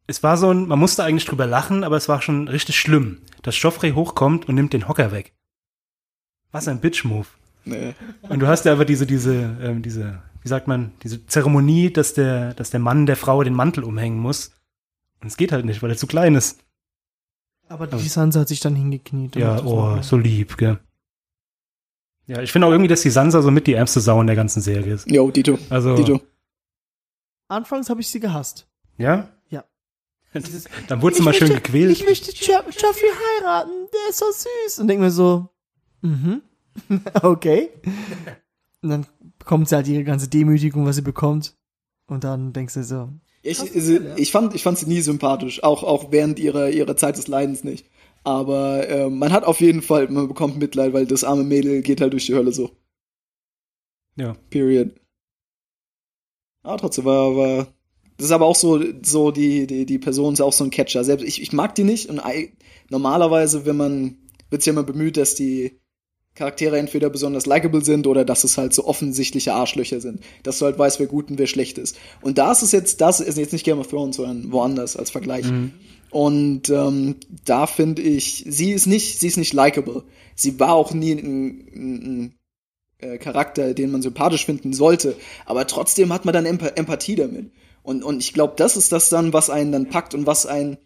[0.07, 3.19] es war so ein, man musste eigentlich drüber lachen, aber es war schon richtig schlimm,
[3.41, 5.33] dass Joffrey hochkommt und nimmt den Hocker weg.
[6.51, 7.27] Was ein Bitch-Move.
[7.65, 7.95] Nee.
[8.21, 12.13] Und du hast ja aber diese, diese, ähm, diese, wie sagt man, diese Zeremonie, dass
[12.13, 14.51] der, dass der Mann der Frau den Mantel umhängen muss.
[15.21, 16.59] Und es geht halt nicht, weil er zu klein ist.
[17.67, 19.35] Aber die Sansa hat sich dann hingekniet.
[19.35, 20.79] Ja, oh, so lieb, gell.
[22.27, 24.35] Ja, ich finde auch irgendwie, dass die Sansa so mit die ärmste Sau in der
[24.35, 25.09] ganzen Serie ist.
[25.09, 25.59] Jo, Dito.
[25.69, 26.21] Also, Dito.
[27.47, 28.67] Anfangs habe ich sie gehasst.
[28.97, 29.29] ja?
[29.49, 29.63] Ja.
[30.87, 31.91] Dann wurde sie mal schön gequält.
[31.91, 33.09] Ich möchte Joffrey
[33.39, 34.25] heiraten, der ist so
[34.65, 34.79] süß.
[34.79, 35.49] Und denk mir so,
[36.01, 36.41] mhm,
[37.21, 37.69] okay.
[38.81, 39.05] Und dann
[39.39, 41.55] bekommt sie halt ihre ganze Demütigung, was sie bekommt.
[42.07, 43.09] Und dann denkst du so,
[43.43, 47.17] Ich, ich, ich, fand, ich fand sie nie sympathisch, auch, auch während ihrer, ihrer Zeit
[47.17, 47.87] des Leidens nicht.
[48.25, 52.01] Aber äh, man hat auf jeden Fall, man bekommt Mitleid, weil das arme Mädel geht
[52.01, 52.71] halt durch die Hölle so.
[54.15, 54.35] Ja.
[54.49, 54.95] Period.
[56.63, 57.67] Aber trotzdem war, war
[58.17, 61.03] das ist aber auch so, so die, die, die Person ist auch so ein Catcher.
[61.03, 62.53] Selbst ich, ich mag die nicht und ei-
[62.89, 64.17] normalerweise, wenn man,
[64.49, 65.79] wird sich ja immer bemüht, dass die
[66.33, 70.21] Charaktere entweder besonders likable sind oder dass es halt so offensichtliche Arschlöcher sind.
[70.43, 71.97] Dass du halt weißt, wer gut und wer schlecht ist.
[72.21, 75.11] Und da ist es jetzt, das ist jetzt nicht Game of Thrones, sondern woanders als
[75.11, 75.45] Vergleich.
[76.15, 80.05] Und ähm, da finde ich, sie ist nicht, sie ist nicht likable.
[80.33, 82.35] Sie war auch nie ein, ein, ein
[82.99, 85.17] äh, Charakter, den man sympathisch finden sollte.
[85.45, 87.51] Aber trotzdem hat man dann Emp Empathie damit.
[87.83, 90.77] Und, und ich glaube, das ist das dann, was einen dann packt und was einen,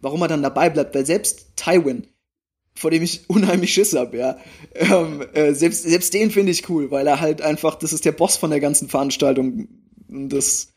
[0.00, 0.94] warum er dann dabei bleibt.
[0.94, 2.06] Weil selbst Tywin,
[2.74, 4.38] vor dem ich unheimlich Schiss hab, ja,
[4.76, 8.12] ähm, äh, selbst, selbst den finde ich cool, weil er halt einfach, das ist der
[8.12, 9.68] Boss von der ganzen Veranstaltung.
[10.08, 10.69] Das,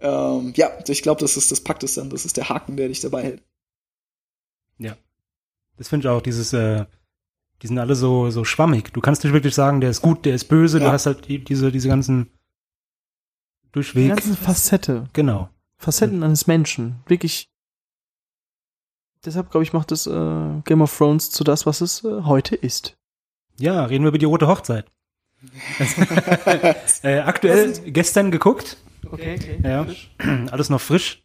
[0.00, 2.10] ähm, ja, ich glaube, das ist, das packt es dann.
[2.10, 3.42] Das ist der Haken, der dich dabei hält.
[5.76, 6.86] Das finde ich auch, dieses, äh,
[7.62, 8.92] die sind alle so, so schwammig.
[8.92, 10.90] Du kannst nicht wirklich sagen, der ist gut, der ist böse, du Ja.
[10.92, 12.24] hast halt die, diese, diese ganzen
[13.62, 14.08] die Durchweg.
[14.08, 15.08] ganze Facette.
[15.12, 15.50] Genau.
[15.76, 16.96] Facetten eines Menschen.
[17.06, 17.48] Wirklich.
[19.24, 22.56] Deshalb, glaube ich, macht es äh, Game of Thrones zu das, was es äh, heute
[22.56, 22.96] ist.
[23.60, 24.90] Ja, reden wir über die rote Hochzeit.
[27.02, 28.76] äh, aktuell gestern geguckt.
[29.10, 29.58] Okay, okay.
[29.62, 29.86] Ja.
[30.50, 31.22] Alles noch frisch.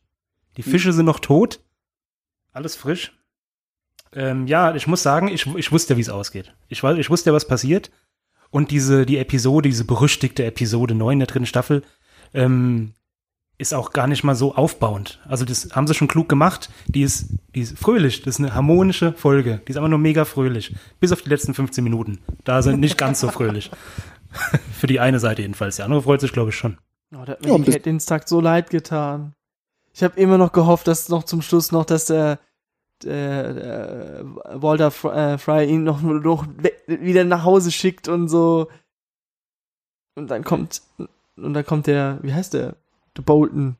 [0.57, 1.59] Die Fische sind noch tot.
[2.51, 3.11] Alles frisch.
[4.13, 6.53] Ähm, ja, ich muss sagen, ich, ich wusste ja, wie es ausgeht.
[6.67, 7.89] Ich, ich wusste ja, was passiert.
[8.51, 11.81] Und diese, die Episode, diese berüchtigte Episode 9 der dritten Staffel,
[12.35, 12.93] ähm,
[13.57, 15.19] ist auch gar nicht mal so aufbauend.
[15.27, 16.69] Also das haben sie schon klug gemacht.
[16.87, 18.21] Die ist, die ist fröhlich.
[18.23, 19.61] Das ist eine harmonische Folge.
[19.67, 20.75] Die ist einfach nur mega fröhlich.
[20.99, 22.19] Bis auf die letzten 15 Minuten.
[22.43, 23.69] Da sind nicht ganz so fröhlich.
[24.73, 25.75] Für die eine Seite jedenfalls.
[25.77, 26.77] Die andere freut sich, glaube ich, schon.
[27.15, 29.33] Oh, der hat Ja, mir ein die bisschen- Catelyn Stark so leid getan.
[29.93, 32.39] Ich habe immer noch gehofft, dass noch zum Schluss noch, dass der,
[33.03, 34.25] der, der
[34.55, 36.47] Walter Fr äh, Fry ihn noch, noch
[36.87, 38.67] wieder nach Hause schickt und so.
[40.15, 40.81] Und dann kommt,
[41.37, 42.75] und dann kommt der, wie heißt der?
[43.17, 43.77] Der Bolton.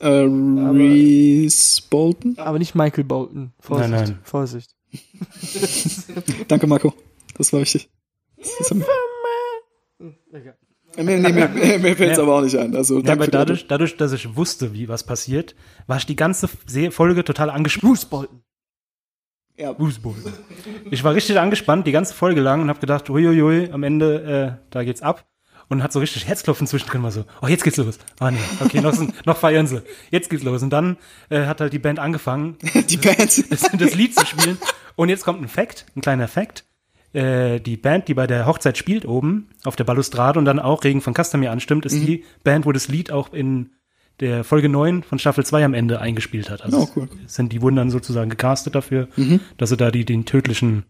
[0.00, 2.34] Äh, Reese Bolton?
[2.38, 3.52] Aber nicht Michael Bolton.
[3.58, 4.18] Vorsicht, Nein, nein.
[4.22, 4.70] Vorsicht.
[6.48, 6.94] Danke, Marco.
[7.36, 7.88] Das war wichtig.
[8.36, 8.84] Das haben-
[10.96, 12.22] Nee, nee, mir, mir fällt es Ja.
[12.24, 12.74] aber auch nicht ein.
[12.74, 15.54] Also, Ja, aber dadurch, dadurch, dass ich wusste, wie was passiert,
[15.86, 16.48] war ich die ganze
[16.90, 17.92] Folge total angespannt.
[17.92, 18.42] Bruce Bolton.
[19.56, 20.14] Ja, Fußball.
[20.90, 24.66] Ich war richtig angespannt, die ganze Folge lang und habe gedacht, uiuiui, am Ende, äh,
[24.70, 25.26] da geht's ab.
[25.70, 27.98] Und hat so richtig Herzklopfen zwischendrin mal so, oh, jetzt geht's los.
[28.20, 28.94] Ah nee, okay, noch,
[29.26, 29.82] noch feiern sie.
[30.10, 30.62] Jetzt geht's los.
[30.62, 30.96] Und dann
[31.28, 32.56] äh, hat halt die Band angefangen,
[32.88, 33.50] die Band.
[33.50, 34.56] das, das Lied zu spielen.
[34.96, 36.64] Und jetzt kommt ein Fact, ein kleiner Fact.
[37.12, 40.84] Äh, die Band, die bei der Hochzeit spielt oben auf der Balustrade und dann auch
[40.84, 43.70] Regen von Castamir anstimmt, ist die Band, wo das Lied auch in
[44.20, 46.62] der Folge 9 von Staffel 2 am Ende eingespielt hat.
[46.62, 47.08] Also Oh, cool.
[47.26, 49.08] sind, die wurden dann sozusagen gecastet dafür,
[49.58, 50.84] dass sie da die, den tödlichen,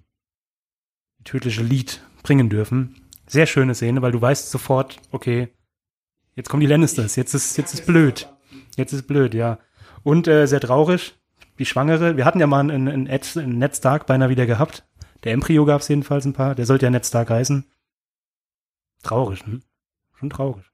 [1.24, 2.94] tödliche Lied bringen dürfen.
[3.28, 5.48] Sehr schöne Szene, weil du weißt sofort, okay,
[6.34, 8.28] jetzt kommen die Lannisters, jetzt ist, jetzt ist blöd.
[8.76, 9.58] Jetzt ist blöd, ja.
[10.02, 11.14] Und äh, sehr traurig,
[11.58, 12.16] die Schwangere.
[12.16, 14.86] Wir hatten ja mal einen, einen, Ed, einen Ned Stark beinahe wieder gehabt.
[15.24, 16.54] Der Embryo gab es jedenfalls ein paar.
[16.54, 17.64] Der sollte ja Ned Stark heißen.
[19.02, 19.60] Traurig, ne?
[20.18, 20.64] Schon traurig.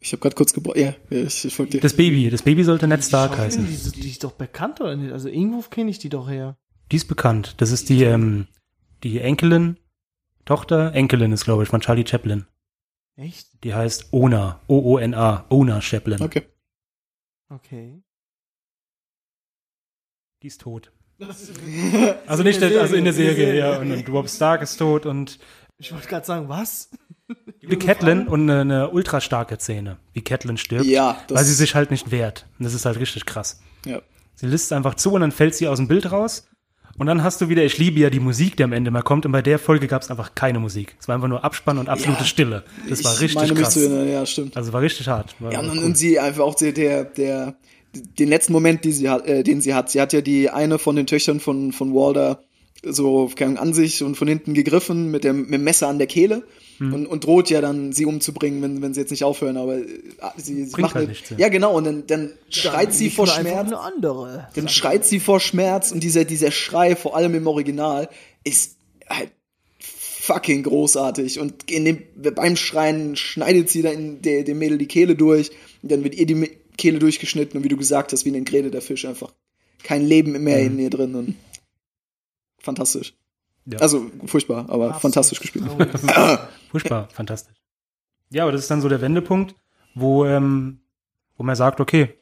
[0.00, 0.76] Ich habe gerade kurz gebraucht.
[0.76, 1.80] Ja, ich, ich folge dir.
[1.80, 3.66] Das Baby, das Baby sollte Ned Stark heißen.
[3.66, 5.12] Die, ist- die ist doch bekannt oder nicht?
[5.12, 6.56] Also irgendwo kenne ich die doch her.
[6.92, 7.56] Die ist bekannt.
[7.58, 8.46] Das ist die, ähm,
[9.02, 9.78] die Enkelin,
[10.48, 12.46] Tochter, Enkelin ist, glaube ich, von Charlie Chaplin.
[13.16, 13.62] Echt?
[13.64, 16.22] Die heißt Ona, O-O-N-A, Ona Chaplin.
[16.22, 16.48] Okay.
[17.50, 18.02] Okay.
[20.42, 20.90] Die ist tot.
[22.26, 23.78] Also nicht, In der also in der Serie, ja.
[23.78, 25.38] Und, und Rob Stark ist tot und
[25.76, 26.88] Ich wollte gerade sagen, was?
[27.62, 31.52] die Catelyn und eine, eine ultra starke Szene, wie Catelyn stirbt, Ja, das- weil sie
[31.54, 32.46] sich halt nicht wehrt.
[32.58, 33.60] Und das ist halt richtig krass.
[33.84, 34.00] Ja.
[34.34, 36.48] Sie lisst einfach zu und dann fällt sie aus dem Bild raus.
[36.98, 39.24] Und dann hast du wieder, ich liebe ja die Musik, die am Ende mal kommt.
[39.24, 40.96] Und bei der Folge gab es einfach keine Musik.
[41.00, 42.26] Es war einfach nur Abspann und absolute Ja.
[42.26, 42.64] Stille.
[42.88, 43.76] Das war ich richtig meine krass.
[43.76, 44.56] erinnern, ja, stimmt.
[44.56, 45.34] Also war richtig hart.
[45.38, 45.94] War Ja, und, cool.
[45.96, 47.54] sie einfach auch der, der,
[47.94, 49.90] den letzten Moment, sie äh, den sie hat.
[49.90, 52.42] Sie hat ja die eine von den Töchtern von, von Walder
[52.82, 56.44] so an sich und von hinten gegriffen mit dem, mit dem Messer an der Kehle
[56.78, 56.94] Hm.
[56.94, 59.56] und, und droht ja dann, sie umzubringen, wenn, wenn sie jetzt nicht aufhören.
[59.56, 59.86] Aber äh,
[60.36, 61.38] sie, sie macht halt nichts, ja.
[61.38, 61.76] Ja, genau.
[61.76, 63.66] Und dann, dann schreit sie vor Schmerz.
[63.66, 64.48] eine andere.
[64.54, 68.08] Dann schreit sie vor Schmerz und dieser, dieser Schrei, vor allem im Original,
[68.44, 68.76] ist
[69.08, 69.30] halt
[69.80, 71.40] fucking großartig.
[71.40, 75.50] Und in dem, beim Schreien schneidet sie dann der, dem Mädel die Kehle durch
[75.82, 78.70] und dann wird ihr die Kehle durchgeschnitten und wie du gesagt hast, wie eine Grete
[78.70, 79.32] der Fisch einfach
[79.82, 81.34] kein Leben mehr in ihr drin und
[82.58, 83.14] fantastisch.
[83.70, 83.80] Ja.
[83.80, 85.66] Also furchtbar, aber fantastisch gespielt.
[86.70, 87.54] Furchtbar, fantastisch.
[88.30, 89.54] Ja, aber das ist dann so der Wendepunkt,
[89.94, 90.80] wo, ähm,
[91.36, 92.14] wo man sagt, okay,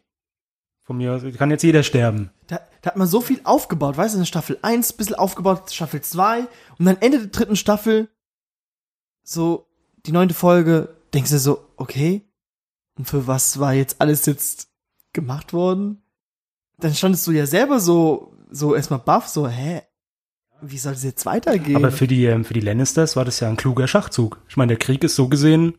[0.82, 2.30] von mir aus kann jetzt jeder sterben.
[2.48, 5.72] Da, da hat man so viel aufgebaut, weißt du, in Staffel 1 ein bisschen aufgebaut,
[5.72, 8.08] Staffel 2 und dann Ende der dritten Staffel,
[9.22, 9.68] so
[10.04, 12.24] die neunte Folge, denkst du so, okay,
[12.98, 14.68] und für was war jetzt alles jetzt
[15.12, 16.02] gemacht worden?
[16.78, 19.82] Dann standest du ja selber so, so erstmal baff, so, hä?
[20.62, 21.76] Wie soll es jetzt weitergehen?
[21.76, 24.40] Aber für die, ähm, für die Lannisters war das ja ein kluger Schachzug.
[24.48, 25.74] Ich meine, der Krieg ist so gesehen,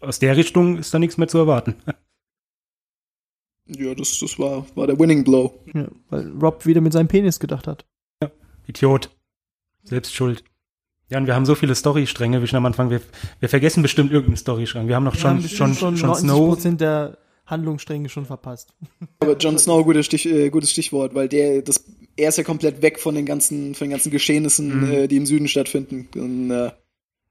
[0.00, 1.74] aus der Richtung ist da nichts mehr zu erwarten.
[3.66, 5.54] Ja, das, das war, war der Winning Blow.
[5.74, 7.84] ja, weil Rob wieder mit seinem Penis gedacht hat.
[8.66, 9.10] Idiot.
[9.84, 10.44] Selbst schuld.
[11.08, 12.90] Ja, und wir haben so viele Storystränge, wie schon am Anfang.
[12.90, 13.00] Wir,
[13.40, 14.86] wir vergessen bestimmt irgendeinen Storystrang.
[14.86, 16.48] Wir haben noch Wir schon, haben schon, schon, 90 Snow.
[16.48, 18.72] Prozent der Handlungsstränge schon verpasst.
[19.18, 21.84] Aber Jon Snow, gutes, Stich, äh, gutes Stichwort, weil der, das,
[22.20, 24.92] er ist ja komplett weg von den ganzen, von den ganzen Geschehnissen, Mhm.
[24.92, 26.08] äh, die im Süden stattfinden.
[26.18, 26.70] Und, äh,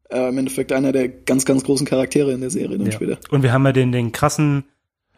[0.10, 2.94] äh, im Endeffekt einer der ganz, ganz großen Charaktere in der Serie dann Ja.
[2.94, 3.18] später.
[3.30, 4.64] Und wir haben ja den, den krassen,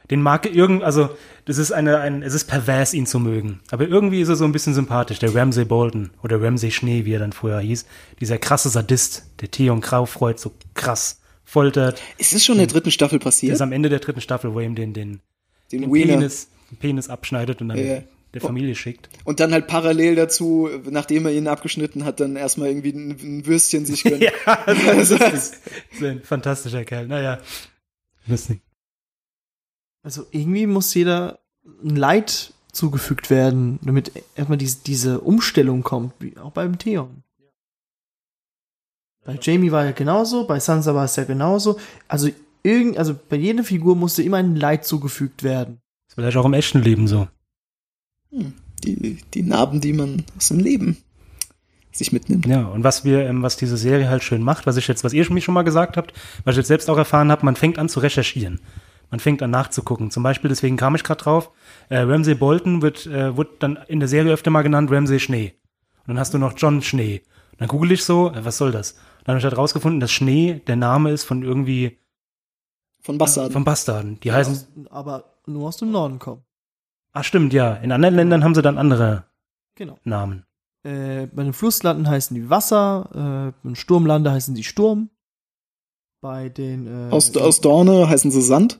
[0.09, 1.09] den mag irgend, also
[1.45, 3.61] das ist eine, ein, es ist pervers, ihn zu mögen.
[3.71, 7.13] Aber irgendwie ist er so ein bisschen sympathisch, der Ramsay Bolton oder Ramsay Schnee, wie
[7.13, 7.85] er dann früher hieß.
[8.19, 12.01] Dieser krasse Sadist, der Theon Graufreud so krass foltert.
[12.17, 13.53] Ist das schon in der dritten Staffel passiert?
[13.53, 15.21] ist am Ende der dritten Staffel, wo er ihm den, den,
[15.71, 15.91] Den den.
[15.91, 18.03] Penis, den Penis abschneidet und dann Ja.
[18.33, 19.09] Der Familie schickt.
[19.25, 23.85] Und dann halt parallel dazu, nachdem er ihn abgeschnitten hat, dann erstmal irgendwie ein, Würstchen
[23.85, 24.21] sich gönnt.
[24.45, 25.61] Ja, das Also, ist, das
[25.91, 27.07] ist ein fantastischer Kerl.
[27.07, 27.39] Naja,
[28.27, 28.61] lustig.
[30.03, 31.39] Also irgendwie muss jeder
[31.83, 37.23] ein Leid zugefügt werden, damit erstmal diese, diese Umstellung kommt, wie auch beim Theon.
[39.23, 41.79] Bei Jamie war ja genauso, bei Sansa war es ja genauso.
[42.07, 42.29] Also
[42.63, 45.81] irgend, also bei jeder Figur musste immer ein Leid zugefügt werden.
[46.07, 47.27] Ist vielleicht auch im echten Leben so.
[48.83, 50.97] Die, die Narben, die man aus dem Leben
[51.91, 52.45] sich mitnimmt.
[52.45, 55.13] Ja, und was wir, ähm, was diese Serie halt schön macht, was ich jetzt, was
[55.13, 56.13] ihr mich schon mal gesagt habt,
[56.45, 58.59] was ich jetzt selbst auch erfahren habe, man fängt an zu recherchieren.
[59.09, 60.09] Man fängt an nachzugucken.
[60.09, 61.51] Zum Beispiel, deswegen kam ich gerade drauf,
[61.89, 65.53] äh, Ramsay Bolton wird, äh, wird dann in der Serie öfter mal genannt Ramsay Schnee.
[65.99, 67.21] Und dann hast du noch John Schnee.
[67.51, 68.95] Und dann google ich so, äh, was soll das?
[69.25, 71.99] Dann habe ich halt rausgefunden, dass Schnee der Name ist von irgendwie,
[73.01, 73.51] Von Bastarden.
[73.51, 74.19] von Bastarden.
[74.21, 76.43] Die heißen, Aus, aber nur aus dem Norden kommen.
[77.13, 77.75] Ach stimmt, ja.
[77.75, 79.25] In anderen Ländern haben sie dann andere
[79.75, 79.97] Genau.
[80.03, 80.45] Namen.
[80.83, 85.09] Äh, bei den Flusslanden heißen die Wasser, äh, bei den Sturmlande heißen die Sturm.
[86.21, 88.79] Bei den äh, Aus, aus Dorne heißen sie Sand.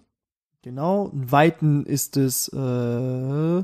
[0.62, 3.64] genau, in Weiten ist es äh,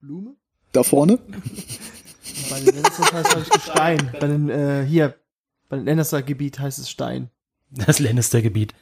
[0.00, 0.36] Blume.
[0.72, 1.18] Da vorne.
[2.50, 4.10] Bei den Lannisters heißt es Gestein.
[4.20, 5.14] Bei den äh, hier
[5.68, 7.30] bei den Lannister Gebiet heißt es Stein.
[7.70, 8.74] Das Lannister-Gebiet.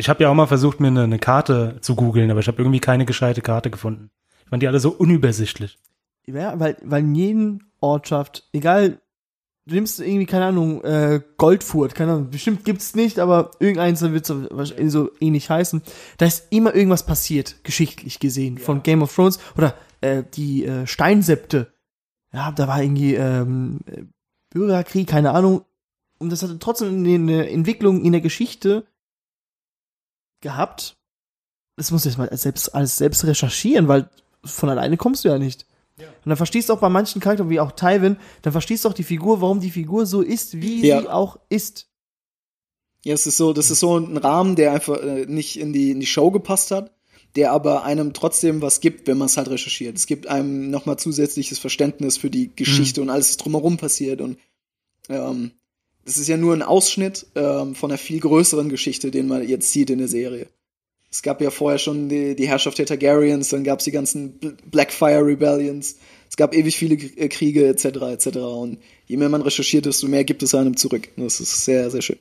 [0.00, 2.56] Ich habe ja auch mal versucht, mir eine, eine Karte zu googeln, aber ich habe
[2.56, 4.10] irgendwie keine gescheite Karte gefunden.
[4.44, 5.78] Ich fand die alle so unübersichtlich.
[6.26, 8.98] Ja, weil, weil in jedem Ortschaft, egal,
[9.66, 14.24] du nimmst irgendwie, keine Ahnung, äh, Goldfurt, keine Ahnung, bestimmt gibt's nicht, aber irgendeins wird
[14.24, 15.82] so, wahrscheinlich so ähnlich heißen.
[16.16, 20.86] Da ist immer irgendwas passiert, geschichtlich gesehen, von Game of Thrones oder äh, die äh,
[20.86, 21.74] Steinsepte.
[22.32, 24.04] Ja, da war irgendwie ähm, äh,
[24.48, 25.60] Bürgerkrieg, keine Ahnung.
[26.18, 28.86] Und das hatte trotzdem eine Entwicklung in der Geschichte
[30.40, 30.96] gehabt.
[31.76, 34.08] Das muss ich jetzt mal selbst, alles selbst recherchieren, weil
[34.44, 35.66] von alleine kommst du ja nicht.
[35.98, 38.94] Und dann verstehst du auch bei manchen Charakteren, wie auch Tywin, dann verstehst du auch
[38.94, 41.00] die Figur, warum die Figur so ist, wie Ja.
[41.02, 41.88] sie auch ist.
[43.04, 45.90] Ja, es ist so, das ist so ein Rahmen, der einfach äh, nicht in die,
[45.90, 46.90] in die Show gepasst hat,
[47.36, 49.96] der aber einem trotzdem was gibt, wenn man es halt recherchiert.
[49.96, 54.20] Es gibt einem nochmal zusätzliches Verständnis für die Geschichte und alles, was drumherum passiert.
[54.22, 54.38] Und
[55.10, 55.52] ähm,
[56.04, 59.70] das ist ja nur ein Ausschnitt ähm, von einer viel größeren Geschichte, den man jetzt
[59.72, 60.46] sieht in der Serie.
[61.10, 64.38] Es gab ja vorher schon die, die Herrschaft der Targaryens, dann gab es die ganzen
[64.38, 65.96] Bl- Blackfire Rebellions,
[66.28, 67.84] es gab ewig viele äh, Kriege etc.
[67.84, 68.26] etc.
[68.38, 71.08] Und je mehr man recherchiert, desto mehr gibt es einem zurück.
[71.16, 72.18] Und Das ist sehr, sehr schön.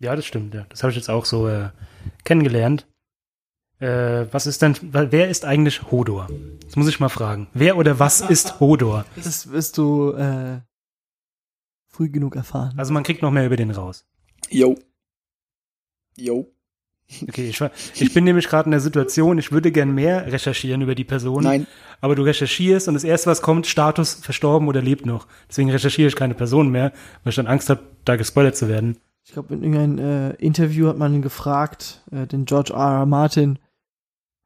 [0.00, 0.66] Ja, das stimmt, ja.
[0.70, 1.68] Das habe ich jetzt auch so äh,
[2.24, 2.86] kennengelernt.
[3.78, 6.28] Äh, was ist denn, wer ist eigentlich Hodor?
[6.64, 7.48] Das muss ich mal fragen.
[7.52, 9.04] Wer oder was ist Hodor?
[9.16, 10.60] Das wirst du äh,
[11.92, 12.74] früh genug erfahren.
[12.78, 14.04] Also man kriegt noch mehr über den raus.
[14.50, 14.76] Yo.
[16.16, 16.48] Yo.
[17.28, 20.80] Okay, ich, war- ich bin nämlich gerade in der Situation, ich würde gern mehr recherchieren
[20.80, 21.44] über die Person.
[21.44, 21.66] Nein.
[22.00, 25.26] Aber du recherchierst und das erste, was kommt, Status verstorben oder lebt noch.
[25.48, 28.96] Deswegen recherchiere ich keine Person mehr, weil ich dann Angst habe, da gespoilert zu werden.
[29.24, 33.00] Ich glaube, in irgendeinem äh, Interview hat man gefragt, äh, den George R.
[33.00, 33.06] R.
[33.06, 33.58] Martin,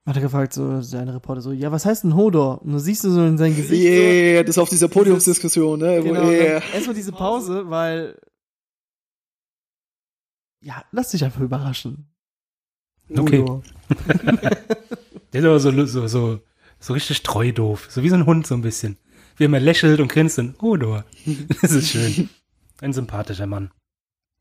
[0.06, 2.62] hat er gefragt, so, sein Reporter so, ja, was heißt denn Hodor?
[2.62, 5.98] Und du siehst du so in sein Gesicht Yeah, das ist auf dieser Podiumsdiskussion, ne?
[5.98, 6.62] so, genau, yeah.
[6.72, 8.16] erstmal diese Pause, weil,
[10.60, 12.08] ja, lass dich einfach überraschen.
[13.10, 13.40] Okay.
[13.40, 13.62] Hodor.
[15.32, 16.40] Der ist aber so, so, so,
[16.78, 17.88] so richtig treu doof.
[17.90, 18.96] So wie so ein Hund so ein bisschen.
[19.36, 21.04] Wie er immer lächelt und grinst und Hodor.
[21.60, 22.28] Das ist schön.
[22.80, 23.70] Ein sympathischer Mann.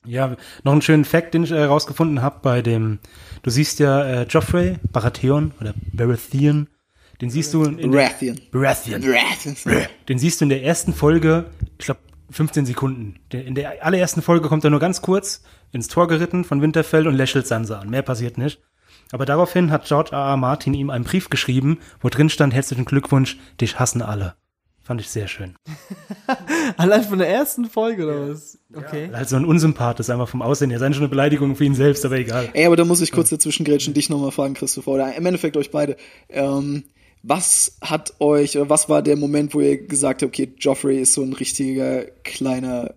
[0.05, 2.99] Ja, noch einen schönen Fact, den ich äh, rausgefunden habe bei dem,
[3.43, 6.67] du siehst ja äh, Joffrey, Baratheon oder Baratheon,
[7.21, 8.39] den siehst du in der, Rathian.
[8.51, 9.03] Baratheon.
[9.03, 9.55] Rathian.
[10.09, 11.45] Den siehst du in der ersten Folge,
[11.77, 12.01] ich glaube
[12.31, 13.19] 15 Sekunden.
[13.31, 17.07] Der- In der allerersten Folge kommt er nur ganz kurz ins Tor geritten von Winterfell
[17.07, 17.89] und lächelt Sansa an.
[17.89, 18.59] Mehr passiert nicht.
[19.11, 20.17] Aber daraufhin hat George R.
[20.31, 20.37] R.
[20.37, 24.35] Martin ihm einen Brief geschrieben, wo drin stand, herzlichen Glückwunsch, dich hassen alle.
[24.85, 25.55] Fand ich sehr schön.
[26.77, 28.59] Allein von der ersten Folge oder was?
[28.73, 29.07] Okay.
[29.09, 30.77] Weil halt so ein Unsympath ist einfach vom Aussehen her.
[30.77, 32.49] Ist eigentlich schon eine Beleidigung für ihn selbst, aber egal.
[32.53, 35.57] Ey, aber da muss ich kurz dazwischen grätschen, dich nochmal fragen, Christopher, oder im Endeffekt
[35.57, 35.97] euch beide.
[36.29, 36.83] Ähm,
[37.23, 41.13] was hat euch, oder was war der Moment, wo ihr gesagt habt, okay, Joffrey ist
[41.13, 42.93] so ein richtiger kleiner,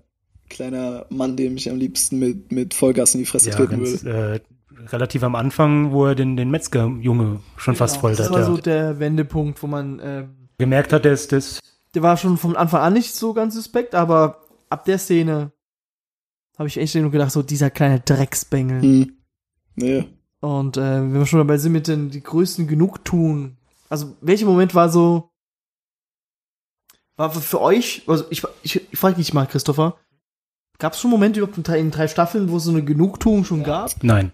[0.51, 4.05] kleiner Mann, dem ich am liebsten mit, mit Vollgas in die Fresse Ja, treten ganz,
[4.05, 4.43] würde?
[4.83, 8.31] äh, relativ am Anfang, wo er den, den Metzger-Junge schon fast Genau, Das foltert.
[8.31, 8.45] war Ja.
[8.45, 11.61] so der Wendepunkt, wo man, ähm, Gemerkt hat, der ist das.
[11.95, 15.53] Der war schon von Anfang an nicht so ganz suspekt, aber ab der Szene
[16.59, 18.83] habe ich echt nur gedacht, so dieser kleine Drecksbengel.
[18.83, 19.13] Hm.
[19.77, 20.09] Nee.
[20.41, 23.57] Und äh, wenn wir schon dabei sind mit den die größten Genugtun.
[23.89, 25.31] Also, welcher Moment war so,
[27.17, 29.97] war für euch, also ich, ich, ich frage dich mal, Christopher,
[30.79, 33.45] gab es schon Momente überhaupt in drei, in drei Staffeln, wo es so eine Genugtuung
[33.45, 33.93] schon gab?
[34.03, 34.33] Nein.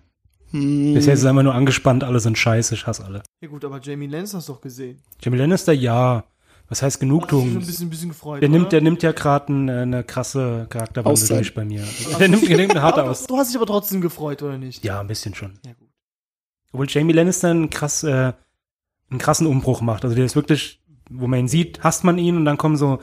[0.51, 0.95] Hm.
[0.95, 3.23] Bisher ist es einfach nur angespannt, alle sind scheiße, ich hasse alle.
[3.41, 5.03] Ja gut, aber Jamie Lannister hast du doch gesehen.
[5.21, 6.25] Jamie Lannister, ja.
[6.69, 7.49] Was heißt Genugtuung?
[7.53, 11.29] ein bisschen, ein bisschen gefreut, Der nimmt, der nimmt ja gerade eine, eine krasse Charakterwandel
[11.29, 11.83] durch bei mir.
[12.19, 13.27] Der nimmt, der nimmt eine harte aus.
[13.27, 14.83] Du hast dich aber trotzdem gefreut, oder nicht?
[14.85, 15.59] Ja, ein bisschen schon.
[15.65, 15.89] Ja, gut.
[16.73, 18.33] Obwohl Jamie Lannister einen, krass, äh,
[19.11, 20.05] einen krassen Umbruch macht.
[20.05, 22.99] Also der ist wirklich, wo man ihn sieht, hasst man ihn und dann kommen so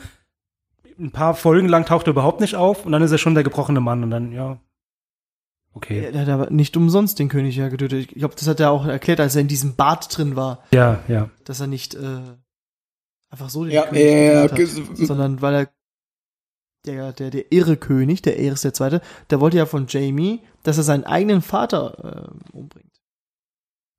[0.99, 3.43] ein paar Folgen lang taucht er überhaupt nicht auf und dann ist er schon der
[3.43, 4.59] gebrochene Mann und dann, ja,
[5.74, 6.09] okay.
[6.12, 8.12] Er hat aber nicht umsonst den König ja getötet.
[8.12, 10.99] Ich glaube, das hat er auch erklärt, als er in diesem Bad drin war, Ja,
[11.07, 11.30] ja.
[11.45, 12.20] dass er nicht äh,
[13.32, 15.69] einfach so den Ja, König ja, hat, sondern weil er
[16.86, 20.77] der, der, der irre König, der Eris der Zweite, der wollte ja von Jamie, dass
[20.77, 23.01] er seinen eigenen Vater äh, umbringt.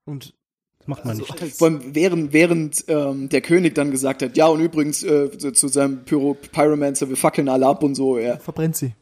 [0.05, 0.35] Und
[0.79, 1.57] Das macht man Also, nicht.
[1.57, 5.69] Vor allem während, während ähm, der König dann gesagt hat, ja, und übrigens äh, zu,
[5.69, 8.37] seinem Pyro Pyromancer, wir fackeln alle ab und so, ja.
[8.39, 8.95] verbrennt sie.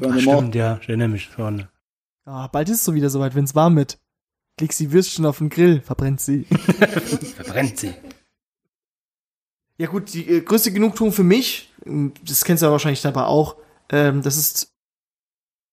[0.00, 1.66] Ach, stimmt, ja, ich erinnere mich schon.
[2.24, 3.98] Ah, bald ist es so wieder soweit, wenn's warm wird.
[4.60, 6.44] Legst die Würstchen auf den Grill, verbrennt sie.
[7.36, 7.94] Verbrennt sie.
[9.78, 13.24] Ja gut, die äh, größte Genugtuung für mich, ähm, das kennst du ja wahrscheinlich dabei
[13.24, 13.56] auch,
[13.90, 14.74] ähm, das ist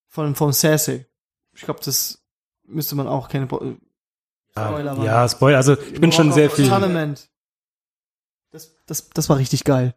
[0.08, 1.08] Von, von Cersei.
[1.54, 2.24] Ich glaube, das
[2.64, 3.78] müsste man auch keine, Spoiler
[4.56, 5.04] Ja, waren.
[5.06, 5.58] ja, Spoiler.
[5.58, 6.70] Also ich bin schon sehr viel.
[6.70, 7.30] Tournament.
[8.52, 9.96] Das, das, das war richtig geil.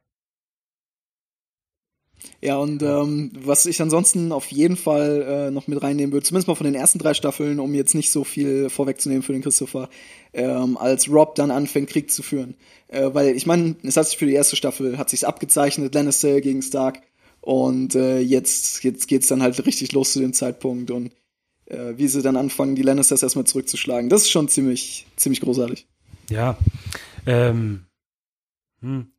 [2.40, 6.46] Ja, und ähm, was ich ansonsten auf jeden Fall äh, noch mit reinnehmen würde, zumindest
[6.46, 9.88] mal von den ersten drei Staffeln, um jetzt nicht so viel vorwegzunehmen für den Christopher,
[10.32, 12.54] ähm, als Rob dann anfängt, Krieg zu führen.
[12.86, 16.40] Äh, weil ich meine, es hat sich für die erste Staffel, hat sich's abgezeichnet, Lannister
[16.40, 17.02] gegen Stark.
[17.40, 21.12] Und äh, jetzt, jetzt geht's dann halt richtig los zu dem Zeitpunkt und
[21.66, 24.10] äh, wie sie dann anfangen, die Lannisters erstmal zurückzuschlagen.
[24.10, 25.86] Das ist schon ziemlich, ziemlich großartig.
[26.30, 26.56] Ja.
[27.26, 27.86] Ähm,
[28.80, 29.10] hm.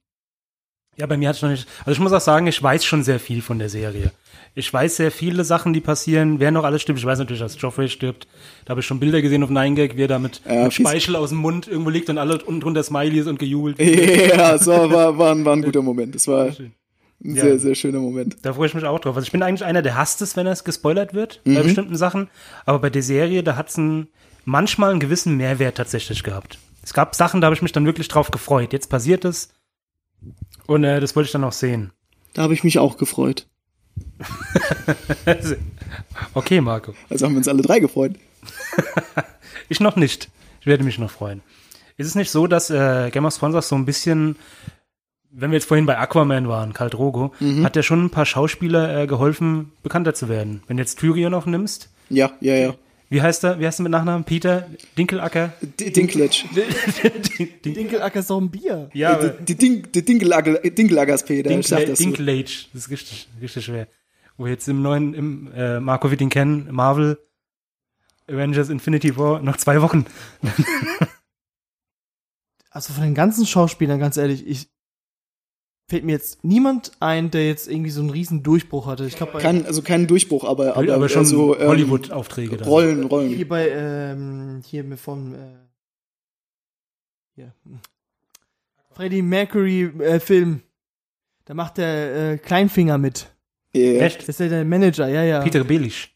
[1.00, 1.68] Ja, bei mir hat es noch nicht.
[1.80, 4.12] Also ich muss auch sagen, ich weiß schon sehr viel von der Serie.
[4.56, 7.00] Ich weiß sehr viele Sachen, die passieren, wer noch alles stimmt.
[7.00, 8.28] Ich weiß natürlich, dass Joffrey stirbt.
[8.66, 10.74] Da habe ich schon Bilder gesehen auf Nine Gag, wie er da mit, Ja, mit.
[10.74, 13.80] Speichel aus dem Mund irgendwo liegt und alle unten drunter Smileys und gejubelt.
[13.80, 16.16] ja, so war, war, ein, war ein guter Moment.
[16.16, 16.72] Das war ein schön.
[17.22, 17.58] sehr, Ja.
[17.60, 18.38] sehr schöner Moment.
[18.42, 19.16] Da freue ich mich auch drauf.
[19.16, 21.56] Also ich bin eigentlich einer, der hasst es, wenn es gespoilert wird, Mhm.
[21.56, 22.30] bei bestimmten Sachen.
[22.66, 23.80] Aber bei der Serie, da hat es
[24.46, 26.58] manchmal einen gewissen Mehrwert tatsächlich gehabt.
[26.84, 28.74] Es gab Sachen, da habe ich mich dann wirklich drauf gefreut.
[28.74, 29.50] Jetzt passiert es.
[30.70, 31.92] Und äh, das wollte ich dann auch sehen.
[32.34, 33.48] Da habe ich mich auch gefreut.
[36.36, 36.94] okay, Marco.
[37.10, 38.14] Also haben wir uns alle drei gefreut.
[39.72, 40.30] Ich noch nicht.
[40.62, 41.42] Ich werde mich noch freuen.
[41.98, 44.36] Ist es nicht so, dass äh, Game of auch so ein bisschen,
[45.30, 49.02] wenn wir jetzt vorhin bei Aquaman waren, Karl Drogo, hat der schon ein paar Schauspieler
[49.04, 50.64] äh, geholfen, bekannter zu werden.
[50.66, 52.74] Wenn du jetzt Tyrion noch nimmst, Ja, ja, ja.
[53.10, 53.60] Wie heißt er?
[53.60, 54.24] Wie heißt er mit Nachnamen?
[54.24, 55.54] Peter Dinkelacker?
[55.62, 56.44] D Dinklage.
[57.66, 58.90] Dinkelacker ist doch ein Bier.
[58.94, 61.50] ja, aber Die, die, die Dinkelagger, Dinkelaggers Peter.
[61.52, 62.00] ich sag Dinkla das.
[62.00, 62.44] Dinklage,
[62.74, 63.88] das ist richtig, richtig schwer.
[64.38, 67.18] Wo wir jetzt im neuen, im äh, Marco wird ihn kennen, Marvel
[68.28, 70.06] Avengers Infinity War, noch zwei Wochen.
[72.72, 74.70] Also von den ganzen Schauspielern, ganz ehrlich, ich
[75.90, 79.06] fällt mir jetzt niemand ein, der jetzt irgendwie so einen riesen Durchbruch hatte.
[79.06, 82.66] Ich glaube, bei, Kein, also kein Durchbruch, aber, aber, Aber, schon so, ähm, Hollywood-Aufträge da.
[82.66, 83.30] Rollen, Rollen.
[83.30, 85.38] hier bei, ähm, hier mit von, äh,
[87.36, 87.54] hier.
[88.92, 90.62] Freddie Mercury äh, Film.
[91.46, 93.32] Da macht der äh, Kleinfinger mit.
[93.74, 94.02] Ja.
[94.02, 94.22] Echt?
[94.22, 95.42] Das ist ja der Manager, ja, ja.
[95.42, 96.16] Peter Belisch.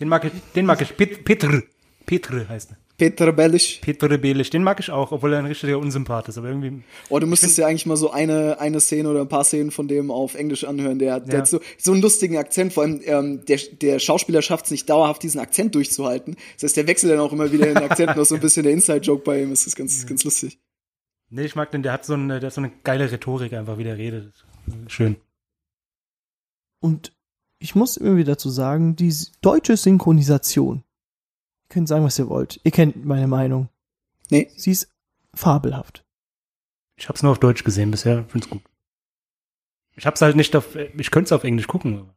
[0.00, 0.96] Den mag ich, den mag ich.
[0.96, 1.62] Pet, Petr.
[2.04, 2.85] Petr heißt er.
[2.98, 3.78] Peter Bellisch.
[3.82, 4.48] Peter Belisch.
[4.50, 6.38] Den mag ich auch, obwohl er ein richtiger Unsympath ist.
[6.38, 9.44] Aber irgendwie, Oh, du müsstest ja eigentlich mal so eine, eine Szene oder ein paar
[9.44, 10.98] Szenen von dem auf Englisch anhören.
[10.98, 11.40] Der, der Ja.
[11.40, 12.72] hat so, so einen lustigen Akzent.
[12.72, 16.36] Vor allem, ähm, der, der Schauspieler schafft es nicht dauerhaft, diesen Akzent durchzuhalten.
[16.54, 18.16] Das heißt, der wechselt dann auch immer wieder den Akzent.
[18.16, 19.50] noch so ein bisschen der Inside-Joke bei ihm.
[19.50, 20.58] Das ist ganz, ganz lustig.
[21.28, 23.76] nee, ich mag den, der hat so eine, der hat so eine geile Rhetorik einfach,
[23.76, 24.46] wie der redet.
[24.86, 25.16] Schön.
[26.80, 27.12] Und
[27.58, 30.82] ich muss immer wieder dazu sagen, die deutsche Synchronisation.
[31.68, 32.60] Ihr könnt sagen, was ihr wollt.
[32.62, 33.68] Ihr kennt meine Meinung.
[34.30, 34.48] Nee.
[34.56, 34.88] Sie ist
[35.34, 36.04] fabelhaft.
[36.96, 38.62] Ich hab's nur auf Deutsch gesehen bisher, find's gut.
[39.96, 41.98] Ich hab's halt nicht auf, ich könnte es auf Englisch gucken.
[41.98, 42.14] aber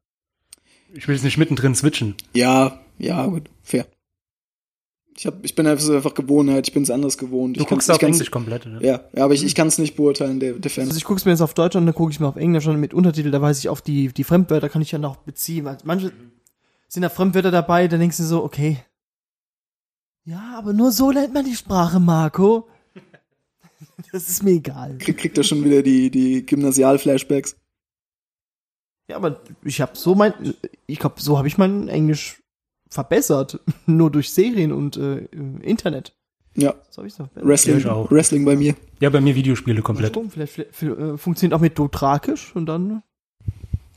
[0.94, 2.16] Ich will es nicht mittendrin switchen.
[2.34, 3.88] Ja, ja, gut, fair.
[5.16, 7.58] Ich, hab, ich bin einfach, einfach Gewohnheit, ich bin es anders gewohnt.
[7.58, 8.82] Du ich guckst auf Englisch komplett, oder?
[8.82, 10.86] Ja, ja, aber ich, ich kann es nicht beurteilen, der, der Fan.
[10.86, 12.68] Also ich gucke es mir jetzt auf Deutsch an, dann gucke ich mir auf Englisch
[12.68, 15.68] an mit Untertitel, da weiß ich auf die, die Fremdwörter kann ich ja noch beziehen.
[15.68, 16.14] Also manche
[16.88, 18.78] sind da Fremdwörter dabei, da denkst du so, okay.
[20.26, 22.68] Ja, aber nur so lernt man die Sprache, Marco.
[24.12, 24.98] Das ist mir egal.
[24.98, 27.56] Krieg, kriegt er schon wieder die, die Gymnasial-Flashbacks.
[29.10, 30.34] Ja, aber ich habe so mein,
[30.88, 32.42] ich glaube, so habe ich mein Englisch
[32.90, 35.26] verbessert, nur durch Serien und äh,
[35.62, 36.16] Internet.
[36.56, 36.76] Ja,
[37.36, 38.10] Wrestling, ich auch.
[38.10, 38.76] Wrestling bei mir.
[39.00, 40.18] Ja, bei mir Videospiele komplett.
[40.32, 43.04] Vielleicht, vielleicht, vielleicht äh, funktioniert auch mit Dothrakisch und dann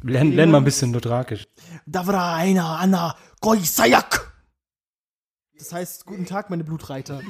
[0.03, 1.47] Lern, lern mal ein bisschen dothrakisch.
[1.87, 4.32] Davra einer Anna Goisayak.
[5.63, 7.21] Das heißt, guten Tag, meine Blutreiter.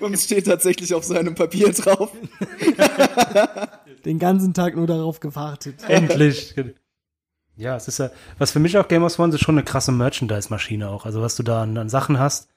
[0.00, 2.12] Und es steht tatsächlich auf seinem Papier drauf.
[4.04, 5.82] Den ganzen Tag nur darauf gewartet.
[5.88, 6.54] Endlich.
[7.56, 9.90] Ja, es ist ja, was für mich auch Game of Thrones ist schon eine krasse
[9.90, 11.04] Merchandise-Maschine auch.
[11.04, 12.48] Also was du da an, an Sachen hast,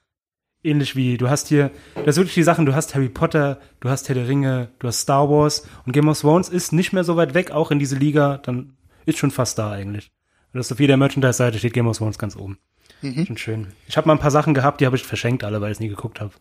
[0.62, 3.88] ähnlich wie, du hast hier, das sind wirklich die Sachen, du hast Harry Potter, du
[3.88, 7.02] hast Herr der Ringe, du hast Star Wars und Game of Thrones ist nicht mehr
[7.02, 10.12] so weit weg, auch in diese Liga, dann ist schon fast da eigentlich.
[10.52, 12.60] Und das ist auf jeder Merchandise-Seite steht Game of Thrones ganz oben.
[13.02, 13.72] Schon schön.
[13.88, 15.80] Ich habe mal ein paar Sachen gehabt, die habe ich verschenkt alle, weil ich es
[15.80, 16.32] nie geguckt habe.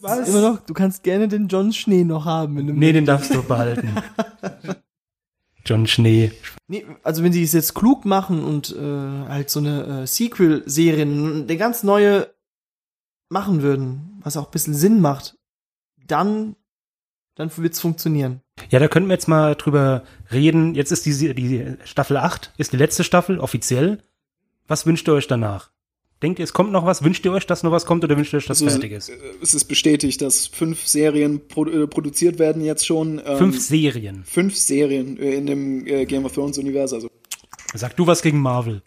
[0.00, 0.28] Was?
[0.28, 2.56] Immer noch, du kannst gerne den John Schnee noch haben.
[2.56, 3.96] Wenn du Nee, den darfst du behalten.
[5.64, 6.32] John Schnee.
[6.68, 11.02] Nee, also wenn sie es jetzt klug machen und äh, halt so eine äh, Sequel-Serie,
[11.02, 12.32] eine ganz neue
[13.28, 15.36] machen würden, was auch ein bisschen Sinn macht,
[16.06, 16.54] dann,
[17.34, 18.42] dann wird's funktionieren.
[18.70, 20.74] Ja, da könnten wir jetzt mal drüber reden.
[20.74, 24.02] Jetzt ist die, die Staffel 8, ist die letzte Staffel, offiziell.
[24.68, 25.70] Was wünscht ihr euch danach?
[26.22, 27.04] Denkt ihr, es kommt noch was?
[27.04, 29.10] Wünscht ihr euch, dass noch was kommt oder wünscht ihr euch, dass Also, fertig ist?
[29.10, 33.20] äh, Es ist bestätigt, dass fünf Serien pro, äh, produziert werden jetzt schon.
[33.24, 34.24] Ähm, Fünf Serien.
[34.24, 36.96] fünf Serien äh, in dem Game of Thrones Universum.
[36.96, 37.10] Also
[37.74, 38.82] Sag du was gegen Marvel.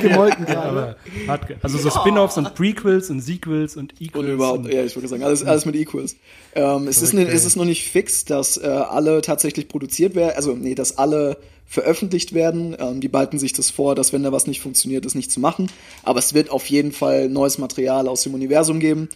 [0.00, 0.96] Gemollten Ja,
[1.28, 4.24] hat, also so Spin-offs und Prequels und Sequels und Equals.
[4.24, 6.16] Und überhaupt, ja, ich würde sagen, alles, alles mit Equals.
[6.54, 10.32] Ähm, es, ist, ne, es ist noch nicht fix, dass äh, alle tatsächlich produziert werden,
[10.36, 12.76] also nee, dass alle veröffentlicht werden.
[12.78, 15.40] Ähm, die behalten sich das vor, dass wenn da was nicht funktioniert, das nicht zu
[15.40, 15.70] machen.
[16.02, 19.08] Aber es wird auf jeden Fall neues Material aus dem Universum geben.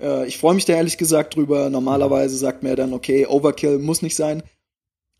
[0.00, 1.70] Äh, ich freue mich da ehrlich gesagt drüber.
[1.70, 4.42] Normalerweise sagt man ja dann, okay, Overkill muss nicht sein.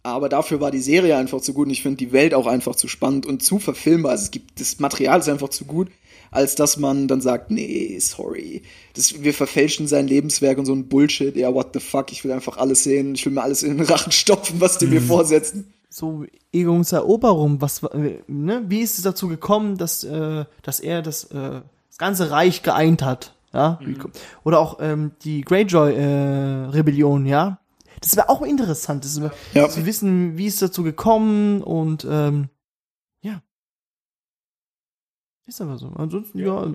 [0.02, 2.74] Aber dafür war die Serie einfach zu gut und ich finde die Welt auch einfach
[2.74, 4.12] zu spannend und zu verfilmbar.
[4.12, 5.88] Also es gibt, das Material ist einfach zu gut,
[6.30, 8.62] als dass man dann sagt, nee, sorry.
[8.94, 11.36] Das, wir verfälschen sein Lebenswerk und so ein Bullshit.
[11.36, 13.14] Ja, what the fuck, ich will einfach alles sehen.
[13.14, 15.72] Ich will mir alles in den Rachen stopfen, was die mir vorsetzen.
[15.90, 17.82] so Eroberung, was
[18.26, 22.62] ne, wie ist es dazu gekommen, dass äh, dass er das äh, das ganze Reich
[22.62, 23.78] geeint hat, ja?
[24.00, 24.08] Ko-
[24.44, 27.58] Oder auch ähm, die Greyjoy äh, Rebellion, ja?
[28.00, 29.68] Das wäre auch interessant, das wär, Ja.
[29.68, 32.48] zu wissen, wie ist es dazu gekommen und ähm,
[33.22, 33.42] ja.
[35.46, 35.88] Ist aber so.
[35.96, 36.74] Ansonsten ja,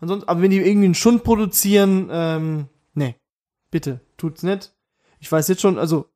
[0.00, 3.14] ansonsten aber wenn die irgendwie einen Schund produzieren, ähm, nee,
[3.70, 4.74] bitte, tut's nicht.
[5.20, 6.06] Ich weiß jetzt schon, also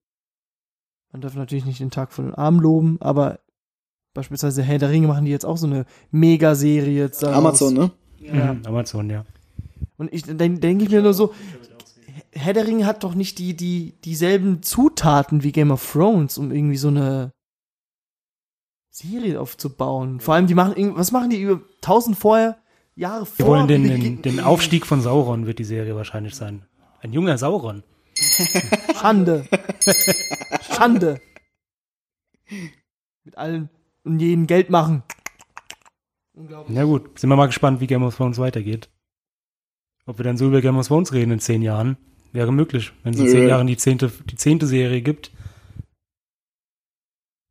[1.12, 3.38] man darf natürlich nicht den Tag von den Armen loben, aber
[4.14, 7.22] beispielsweise Herr der Ringe machen die jetzt auch so eine Megaserie jetzt.
[7.24, 7.90] Amazon, ne?
[8.18, 8.54] Ja.
[8.54, 9.24] Mhm, Amazon, ja.
[9.96, 11.32] Und ich dann denke ich mir nur so,
[12.39, 16.51] Herr der Ringe hat doch nicht die, die, dieselben Zutaten wie Game of Thrones, um
[16.53, 17.32] irgendwie so eine
[18.91, 20.20] Serie aufzubauen.
[20.20, 22.59] Vor allem, die machen was machen die über tausend vorher,
[22.95, 23.57] Jahre Wir vor?
[23.57, 26.64] wollen den, den, den Aufstieg von Sauron wird die Serie wahrscheinlich sein.
[27.01, 27.84] Ein junger Sauron.
[29.01, 29.47] Schande.
[30.62, 31.20] Schande.
[33.24, 33.68] Mit allen
[34.05, 35.03] und jeden Geld machen.
[36.32, 36.76] Unglaublich.
[36.76, 38.89] Na gut, sind wir mal gespannt, wie Game of Thrones weitergeht.
[40.07, 41.97] Ob wir dann so über Game of Thrones reden in zehn Jahren.
[42.33, 45.31] Wäre möglich, wenn es in zehn Jahren die zehnte, die zehnte Serie gibt.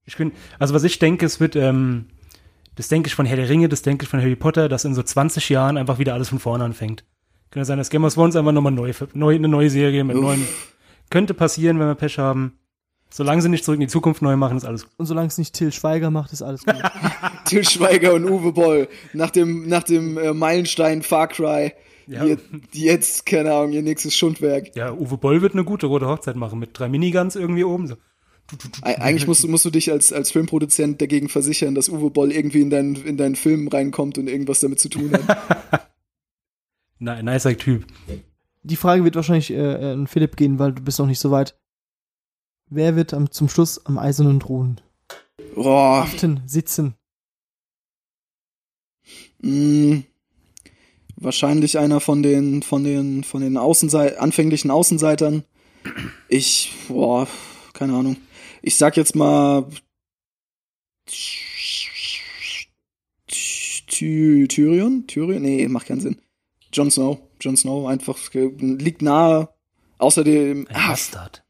[0.06, 2.06] Ich bin, also was ich denke, es wird, ähm,
[2.76, 4.94] das denke ich von Herr der Ringe, das denke ich von Harry Potter, dass in
[4.94, 7.04] so 20 Jahren einfach wieder alles von vorne anfängt.
[7.50, 10.22] Könnte sein, dass Game of Thrones einfach nochmal neu, neu, eine neue Serie mit Uff.
[10.22, 10.48] neuen,
[11.10, 12.58] könnte passieren, wenn wir Pech haben.
[13.10, 14.94] Solange sie nicht zurück in die Zukunft neu machen, ist alles gut.
[14.98, 16.76] Und solange es nicht Till Schweiger macht, ist alles gut.
[17.46, 21.74] Til Schweiger und Uwe Boll nach dem, nach dem äh, Meilenstein Far Cry.
[22.08, 22.24] Ja.
[22.74, 24.76] Die jetzt, keine Ahnung, ihr nächstes Schundwerk.
[24.76, 27.88] Ja, Uwe Boll wird eine gute rote Hochzeit machen mit drei Miniguns irgendwie oben.
[27.88, 27.96] So.
[28.82, 32.62] Eigentlich musst du, musst du dich als, als Filmproduzent dagegen versichern, dass Uwe Boll irgendwie
[32.62, 35.90] in deinen, in deinen Film reinkommt und irgendwas damit zu tun hat.
[37.00, 37.86] Na, nicer Typ.
[38.64, 41.60] Die Frage wird wahrscheinlich äh, an Philipp gehen, weil du bist noch nicht so weit.
[42.70, 44.82] Wer wird am, zum Schluss am eisernen Thron
[45.56, 46.96] Boah, haften, sitzen?
[49.40, 50.04] mh,
[51.18, 55.44] wahrscheinlich einer von den, von den, von den Außensei anfänglichen Außenseitern.
[56.30, 57.28] Ich, boah,
[57.74, 58.18] keine Ahnung.
[58.62, 59.66] Ich sag jetzt mal
[63.88, 65.08] Ty Tyrion?
[65.08, 65.42] Tyrion?
[65.42, 66.18] Nee, macht keinen Sinn.
[66.72, 67.20] Jon Snow.
[67.42, 69.50] Jon Snow einfach liegt nahe.
[69.98, 71.44] Außerdem, Ein ah, Bastard.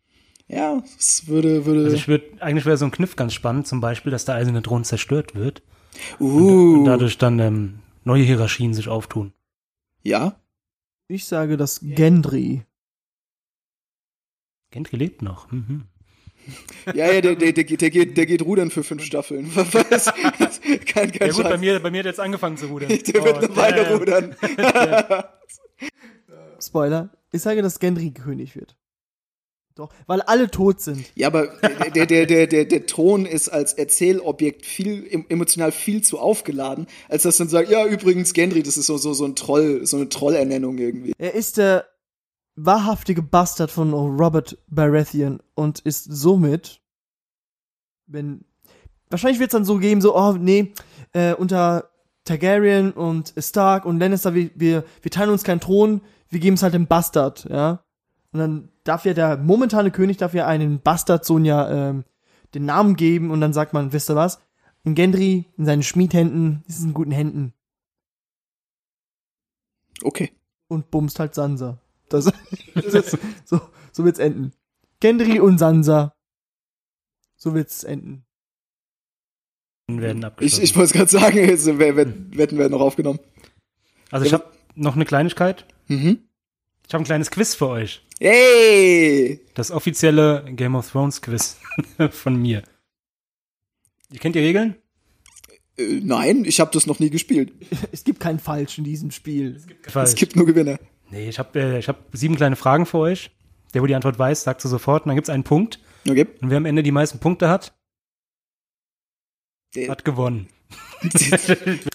[0.47, 3.81] ja, es würde, würde, Also ich würde, eigentlich wäre so ein Kniff ganz spannend, zum
[3.81, 5.63] Beispiel, dass der eiserne Thron zerstört wird
[6.21, 9.33] uh, und dadurch dann ähm, neue Hierarchien sich auftun.
[10.07, 10.39] Ja,
[11.09, 12.63] Ich sage das Gendry.
[14.71, 15.51] Gent gelebt noch.
[15.51, 15.85] Mhm.
[16.93, 19.53] ja, ja, der, der, der, geht- der geht, der geht rudern für fünf Staffeln.
[19.55, 20.05] Was?
[20.85, 22.89] kein, kein Ja gut, bei mir, bei mir hat jetzt angefangen zu rudern.
[23.07, 24.35] Der wird eine Oh, Weile rudern.
[26.61, 27.09] Spoiler.
[27.31, 28.75] Ich sage, dass Gendry König wird.
[29.77, 31.05] Doch, weil alle tot sind.
[31.15, 31.47] Ja, aber
[31.93, 36.87] der, der, der, der, der Thron ist als Erzählobjekt viel, em- emotional viel zu aufgeladen,
[37.09, 39.97] als dass man sagt, ja, übrigens, Gendry, das ist so, so, so ein Troll, so
[39.97, 41.13] eine Trollernennung irgendwie.
[41.19, 41.85] Er ist der
[42.55, 46.81] wahrhaftige Bastard von Robert Baratheon und ist somit,
[48.07, 48.45] wenn,
[49.11, 50.73] wahrscheinlich wird es dann so geben, so, oh, nee,
[51.13, 51.91] äh, unter
[52.23, 56.63] Targaryen und Stark und Lannister, wir, wir, wir teilen uns keinen Thron, wir geben es
[56.63, 57.83] halt dem Bastard, ja.
[58.33, 62.03] Und dann darf ja der momentane König, darf ja einen Bastardsohn ja ähm,
[62.53, 64.39] den Namen geben und dann sagt man, wisst ihr was?
[64.83, 67.53] In Gendry, in seinen Schmiedhänden, ist es in guten Händen
[70.03, 70.31] Okay.
[70.67, 71.79] und bumst halt Sansa.
[72.09, 72.25] Das,
[72.75, 73.59] das ist, so,
[73.91, 74.53] so wird's enden.
[74.99, 76.13] Gendry und Sansa.
[77.35, 78.25] So wird's enden.
[79.87, 80.63] werden Ich, abgeschlossen.
[80.63, 83.19] ich wollte es gerade sagen, jetzt wer- Wetten werden noch aufgenommen.
[84.11, 85.65] also ich habe noch eine Kleinigkeit.
[85.87, 86.26] Mhm.
[86.87, 88.01] Ich habe ein kleines Quiz für euch.
[88.19, 89.41] Hey!
[89.53, 91.57] Das offizielle Game of Thrones Quiz
[92.11, 92.63] von mir.
[94.11, 94.75] Ihr kennt die Regeln?
[95.77, 97.51] Äh, nein, ich habe das noch nie gespielt.
[97.91, 99.61] Es gibt kein Falsch in diesem Spiel.
[99.87, 100.09] Falsch.
[100.11, 100.79] Es gibt nur Gewinner.
[101.11, 103.31] Nee, ich habe äh, ich hab sieben kleine Fragen für euch.
[103.73, 105.79] Der, wo die Antwort weiß, sagt sie sofort und dann gibt's einen Punkt.
[106.07, 106.25] Okay.
[106.41, 107.77] Und wer am Ende die meisten Punkte hat,
[109.75, 110.47] Der- Hat gewonnen.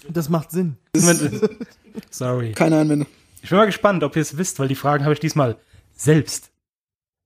[0.09, 0.77] Das macht Sinn.
[2.11, 2.51] Sorry.
[2.53, 3.07] Keine Einwände.
[3.43, 5.57] Ich bin mal gespannt, ob ihr es wisst, weil die Fragen habe ich diesmal
[5.93, 6.51] selbst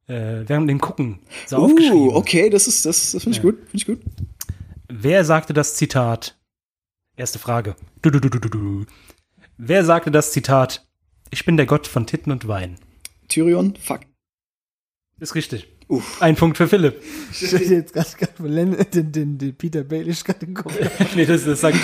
[0.08, 2.08] äh, während dem Gucken so aufgeschrieben.
[2.10, 3.52] Uh, okay, das ist, das, das finde ich Ja.
[3.52, 3.60] gut.
[3.70, 4.00] Finde ich gut.
[4.90, 6.36] Wer sagte das Zitat?
[7.18, 7.76] Erste Frage.
[8.02, 8.86] Du, du, du, du, du, du.
[9.58, 10.88] Wer sagte das Zitat?
[11.30, 12.80] Ich bin der Gott von Titten und Wein.
[13.28, 14.02] Tyrion, fuck.
[15.20, 15.68] Ist richtig.
[15.88, 16.20] Uff.
[16.22, 17.02] Ein Punkt für Philipp.
[17.32, 18.34] Ich hätte jetzt gerade
[18.92, 20.76] den, den, den Peter Baelish gerade im Kopf.
[21.16, 21.78] nee, das, das sagt,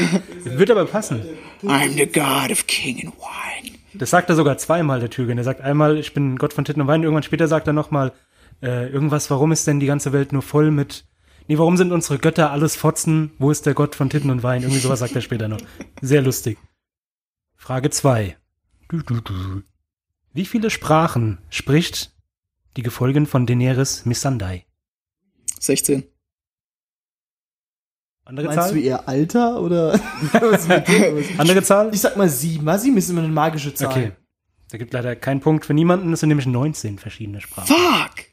[0.43, 1.21] wird aber passen.
[1.63, 3.77] I'm the god of king and wine.
[3.95, 5.37] Das sagt er sogar zweimal, der Türgen.
[5.37, 7.03] Er sagt einmal, ich bin Gott von Titten und Wein.
[7.03, 8.11] Irgendwann später sagt er nochmal,
[8.61, 11.05] äh, irgendwas, warum ist denn die ganze Welt nur voll mit,
[11.47, 13.31] nee, warum sind unsere Götter alles Fotzen?
[13.37, 14.61] Wo ist der Gott von Titten und Wein?
[14.61, 15.61] Irgendwie sowas sagt er später noch.
[16.01, 16.57] Sehr lustig.
[17.55, 18.37] Frage zwei.
[18.89, 19.61] Du, du, du.
[20.33, 22.11] Wie viele Sprachen spricht
[22.75, 24.65] die Gefolgen von Daenerys Missandei?
[25.59, 26.03] 16.
[28.33, 28.83] Andere Meinst du Zahl?
[28.83, 29.93] ihr Alter oder?
[30.33, 30.67] was?
[31.37, 31.93] Andere Zahl?
[31.93, 32.65] ich sag mal sieben.
[32.65, 33.89] Mal sieben ist immer eine magische Zahl.
[33.89, 34.11] Okay.
[34.71, 36.11] Da gibt leider keinen Punkt für niemanden.
[36.13, 37.67] Es sind nämlich 19 verschiedene Sprachen.
[37.67, 38.25] Fuck!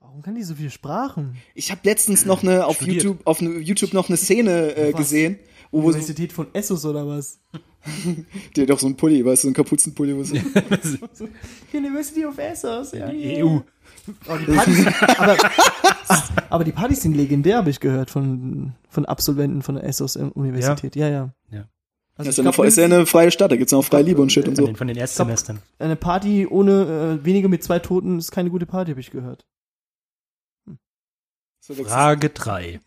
[0.00, 1.36] Warum kann die so viele Sprachen?
[1.54, 3.02] Ich habe letztens noch eine auf Studiert.
[3.04, 5.00] YouTube auf YouTube noch eine Szene äh, Was?
[5.00, 5.38] gesehen,
[5.70, 7.38] wo Universität von Essos oder was?
[8.56, 10.16] der hat doch so ein Pulli, weißt du, so ein Kapuzenpulli.
[10.16, 10.36] Wo so,
[11.74, 12.92] University of Essos.
[12.92, 13.58] Ja, EU.
[14.28, 14.86] Oh, die Partys,
[15.18, 15.36] aber,
[16.50, 20.96] aber die Partys sind legendär, habe ich gehört, von, von Absolventen von der Essos Universität.
[20.96, 21.30] Ja, ja.
[21.50, 21.64] Ja.
[22.14, 23.78] Also das ist ich ja, glaub, eine, ist ja eine freie Stadt, da gibt's ja
[23.78, 24.66] auch freie Liebe und Shit und so.
[24.66, 25.60] den, von den Erstsemestern.
[25.78, 29.46] eine Party ohne äh, weniger mit zwei Toten ist keine gute Party, habe ich gehört.
[31.68, 32.80] Ist- Frage 3.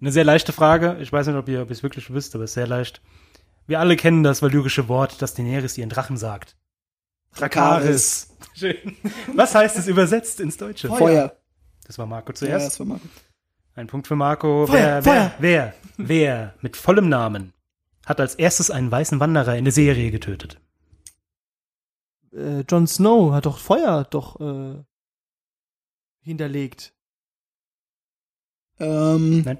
[0.00, 0.96] Eine sehr leichte Frage.
[1.00, 3.00] Ich weiß nicht, ob ihr ob ihr es wirklich wisst, aber es ist sehr leicht.
[3.68, 6.56] Wir alle kennen das valyrische Wort, das Daenerys ihren Drachen sagt.
[7.36, 8.31] Drakaris.
[8.54, 8.96] Schön.
[9.34, 10.88] Was heißt es übersetzt ins Deutsche?
[10.88, 11.36] Feuer.
[11.86, 12.66] Das war Marco Ja, zuerst.
[12.66, 13.06] das war Marco.
[13.74, 14.66] Ein Punkt für Marco.
[14.66, 17.52] Feuer, wer, wer, wer, wer mit vollem Namen
[18.04, 20.60] hat als erstes einen weißen Wanderer in der Serie getötet?
[22.32, 24.82] Äh, Jon Snow hat doch Feuer doch äh,
[26.20, 26.94] hinterlegt.
[28.78, 29.58] Ähm, Nein.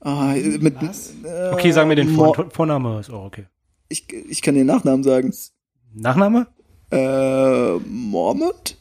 [0.00, 1.12] ah, mit, Was?
[1.24, 3.00] Äh, Okay, sagen wir den Vor Vorname.
[3.00, 3.46] Ist auch okay.
[3.88, 5.34] Ich, ich kann den Nachnamen sagen.
[5.92, 6.46] Nachname?
[6.90, 8.76] Äh, Mormont?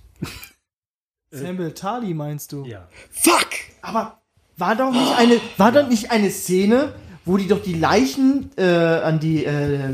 [1.32, 2.66] Samuel Tali meinst du?
[2.66, 2.88] Ja.
[3.12, 3.49] Fuck!
[3.82, 4.22] Aber
[4.57, 6.93] war doch nicht eine, war doch nicht eine Szene,
[7.26, 9.93] wo die doch die Leichen äh, an die äh,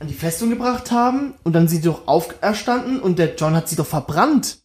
[0.00, 3.68] an die Festung gebracht haben und dann sind sie doch auferstanden und der John hat
[3.68, 4.58] sie doch verbrannt.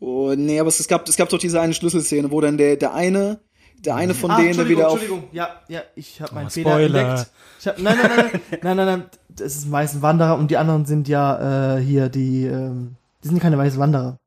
[0.00, 2.94] Oh, nee, aber es gab, es gab doch diese eine Schlüsselszene, wo dann der, der
[2.94, 3.40] eine,
[3.78, 5.00] der eine von denen Entschuldigung, wieder auf.
[5.00, 5.28] Entschuldigung.
[5.32, 7.30] Ja, ja, ich habe meinen Oh, Fehler entdeckt.
[7.60, 10.50] Ich hab, nein, nein, nein, nein, nein, nein, nein, das ist ein weißen Wanderer und
[10.50, 14.18] die anderen sind ja äh, hier die, ähm, die sind keine weißen Wanderer.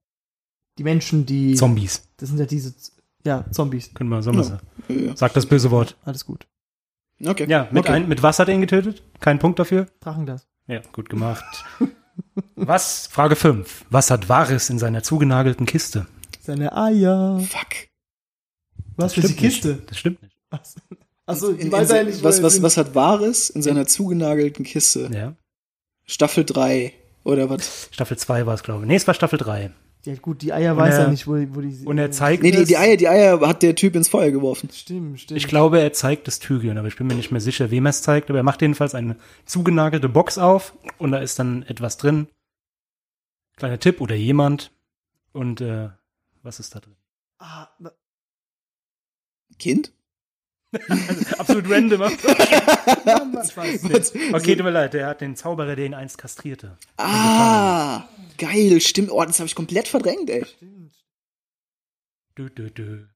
[0.78, 2.04] Die Menschen, die, Zombies.
[2.18, 2.74] das sind ja diese,
[3.26, 3.94] ja, Zombies.
[3.94, 4.44] Können wir mal Ja.
[4.44, 4.60] sagen.
[4.88, 5.16] Ja.
[5.16, 5.96] Sag das böse Wort.
[6.06, 6.46] Alles gut.
[7.26, 7.46] Okay.
[7.50, 7.94] Ja, mit, okay.
[7.94, 9.02] ein, mit was hat er ihn getötet?
[9.20, 9.88] Kein Punkt dafür?
[10.02, 10.48] Drachenglas.
[10.68, 11.66] Ja, gut gemacht.
[12.56, 13.08] Was?
[13.08, 13.86] Frage 5.
[13.90, 16.06] Was hat Varys in seiner zugenagelten Kiste?
[16.42, 17.40] Seine Eier.
[17.40, 17.87] Fuck.
[18.98, 19.62] Was für Das die stimmt nicht.
[19.64, 19.82] Kiste?
[19.88, 20.36] Das stimmt nicht.
[20.50, 20.76] Was?
[21.26, 24.64] Achso, In, ich in, weiß nicht, wo was, was, was hat Wahres in seiner zugenagelten
[24.66, 25.10] Kiste?
[25.14, 25.36] Ja.
[26.06, 26.94] Staffel 3
[27.24, 27.90] oder was?
[27.92, 28.88] Staffel 2 war es, glaube ich.
[28.88, 29.72] Nee, es war Staffel 3.
[30.06, 31.86] Ja, gut, die Eier Und weiß er- er nicht, wo, wo die.
[31.86, 32.68] Und er zeigt Nee, die, es.
[32.70, 34.70] die Eier, die Eier hat der Typ ins Feuer geworfen.
[34.72, 35.38] Stimmt, stimmt.
[35.38, 37.90] Ich glaube, er zeigt es Tyrion, aber ich bin mir nicht mehr sicher, wem er
[37.90, 38.30] es zeigt.
[38.30, 42.28] Aber er macht jedenfalls eine zugenagelte Box auf und da ist dann etwas drin.
[43.58, 44.72] Kleiner Tipp oder jemand.
[45.34, 45.90] Und äh,
[46.42, 46.96] was ist da drin?
[47.40, 47.68] Ah,
[49.58, 49.92] Kind?
[51.38, 52.02] Absolut random.
[54.34, 56.78] Okay, tut mir leid, der hat den Zauberer, der ihn einst kastrierte.
[56.98, 58.04] Ah,
[58.38, 59.12] geil, stimmt.
[59.12, 60.46] Oh, das habe ich komplett verdrängt, ey.
[60.46, 60.94] Stimmt.
[62.38, 63.08] Dü, dü, dü.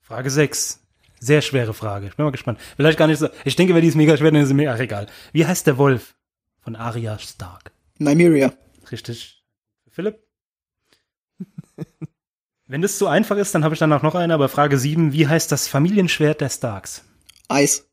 [0.00, 0.80] Frage 6.
[1.20, 2.06] Sehr schwere Frage.
[2.06, 2.60] Ich bin mal gespannt.
[2.76, 3.28] Vielleicht gar nicht so.
[3.44, 4.74] Ich denke, wenn die ist mega schwer, dann ist sie mega.
[4.74, 5.06] Ach, egal.
[5.32, 6.14] Wie heißt der Wolf
[6.60, 7.72] von Arya Stark?
[7.98, 8.52] Nymeria.
[8.90, 9.42] Richtig.
[9.90, 10.18] Philipp?
[12.70, 15.12] wenn das zu einfach ist, dann habe ich danach noch eine, aber Frage 7.
[15.12, 17.04] Wie heißt das Familienschwert der Starks?
[17.48, 17.90] Eis.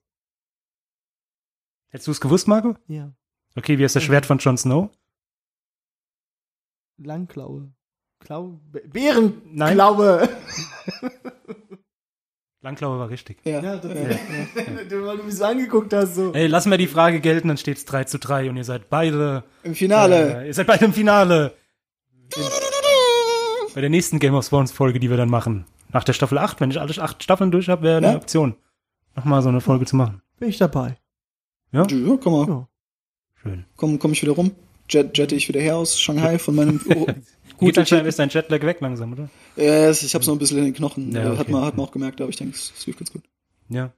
[1.89, 2.75] Hättest du es gewusst, Marco?
[2.88, 3.11] Ja.
[3.55, 4.89] Okay, wie heißt das Schwert von Jon Snow?
[6.97, 7.71] Langklaue.
[8.19, 8.59] Klau.
[8.71, 10.30] Bärenklaue.
[12.61, 13.39] Langklaue war richtig.
[13.45, 13.61] Ja.
[13.61, 14.84] Ja, das- ja.
[14.89, 16.34] du, weil du mich so angeguckt hast, so.
[16.34, 18.89] Ey, lassen wir die Frage gelten, dann steht es 3 zu 3 und ihr seid
[18.89, 19.43] beide.
[19.63, 20.43] Im Finale.
[20.43, 21.55] Äh, ihr seid beide im Finale.
[23.78, 25.65] Bei der nächsten Game of Thrones Folge, die wir dann machen.
[25.93, 28.15] Nach der Staffel 8, wenn ich alle acht Staffeln durch habe, wäre eine Ja.
[28.15, 28.55] Option.
[29.15, 30.23] Nochmal so eine Folge zu machen.
[30.39, 30.97] Bin ich dabei.
[31.71, 32.47] Ja, komm mal.
[32.47, 32.67] Ja.
[33.36, 33.65] Schön.
[33.75, 34.49] Komm, komm ich wieder rum.
[34.89, 36.82] Jet, jette ich wieder her aus Shanghai von meinem.
[36.95, 37.05] Oh,
[37.59, 39.30] Gut, dann ist dein Jetlag weg langsam, oder?
[39.57, 41.11] äh, ich hab's noch ein bisschen in den Knochen.
[41.11, 41.51] Ja, Äh, Hat, okay.
[41.51, 43.21] man, hat man auch gemerkt, aber ich denke, es es lief ganz gut.
[43.69, 43.91] Ja.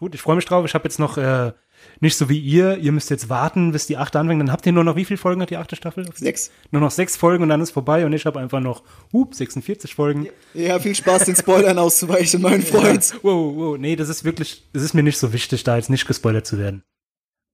[0.00, 0.64] Gut, ich freue mich drauf.
[0.66, 1.52] Ich habe jetzt noch äh,
[2.00, 2.78] nicht so wie ihr.
[2.78, 4.40] Ihr müsst jetzt warten, bis die achte anfängt.
[4.40, 6.08] Dann habt ihr nur noch wie viele Folgen hat die achte Staffel?
[6.14, 6.50] Sechs.
[6.70, 9.94] Nur noch sechs Folgen und dann ist vorbei und ich habe einfach noch, hup, 46
[9.94, 10.28] Folgen.
[10.54, 13.14] Ja, viel Spaß, den Spoilern auszuweichen, mein Freund.
[13.22, 16.06] Wow, wow, nee, das ist wirklich, es ist mir nicht so wichtig, da jetzt nicht
[16.06, 16.82] gespoilert zu werden.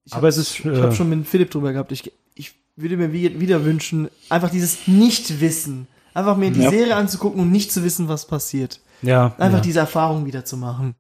[0.05, 1.93] Ich Aber hab- es ist, Ich äh, habe schon mit Philipp drüber gehabt.
[1.93, 5.87] Ich, ich würde mir wie- wieder wünschen, einfach dieses Nichtwissen.
[6.15, 6.71] Einfach mir die Ja.
[6.71, 8.81] Serie anzugucken und nicht zu wissen, was passiert.
[9.03, 9.65] Ja, Einfach ja.
[9.65, 10.95] diese Erfahrung wieder zu machen.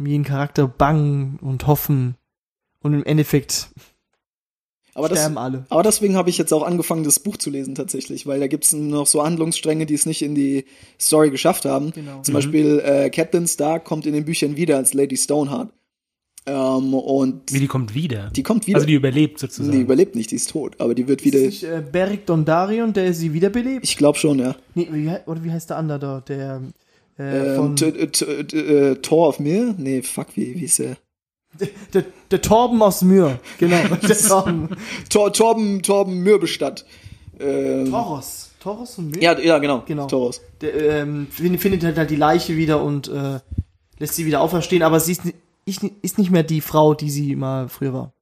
[0.00, 2.16] Um jeden Charakter bangen und hoffen.
[2.82, 3.68] Und im Endeffekt
[4.94, 5.66] Aber, das, sterben alle.
[5.68, 8.72] aber deswegen habe ich jetzt auch angefangen, das Buch zu lesen tatsächlich, weil da gibt's
[8.72, 10.64] noch so Handlungsstränge, die es nicht in die
[10.98, 11.92] Story geschafft haben.
[11.92, 12.22] Genau.
[12.22, 15.68] Zum Beispiel äh, Catelyn Stark kommt in den Büchern wieder als Lady Stoneheart.
[16.46, 18.30] Ähm, und Wie die kommt wieder.
[18.34, 18.76] die kommt wieder.
[18.76, 19.76] Also die überlebt sozusagen.
[19.76, 21.38] die überlebt nicht, die ist tot, aber die wird wieder.
[21.40, 23.84] Ist nicht, äh, Beric Dondarrion, der sie wiederbelebt?
[23.84, 24.56] Ich glaube schon, ja.
[24.74, 26.20] Nee, wie, oder wie heißt der andere da?
[26.22, 26.62] Der
[27.20, 29.74] äh, von Ähm, T- T- T- äh, Tor of Mir?
[29.76, 30.96] Nee, fuck, wie, wie ist der?
[31.92, 33.38] der, der Torben aus Myr.
[33.58, 33.76] Genau.
[34.08, 34.68] der Torben.
[35.08, 36.84] Tor, Torben, Torben Mürbestadt.
[37.38, 38.50] Ähm, Toros.
[38.60, 39.22] Toros und Myr?
[39.22, 39.82] ja, ja, genau.
[39.86, 40.06] Genau.
[40.06, 40.40] Toros.
[40.60, 43.40] Der, ähm, find- findet halt, halt die Leiche wieder und äh,
[43.98, 45.22] lässt sie wieder auferstehen, aber sie ist,
[45.64, 48.12] ich, ist nicht mehr die Frau, die sie mal früher war.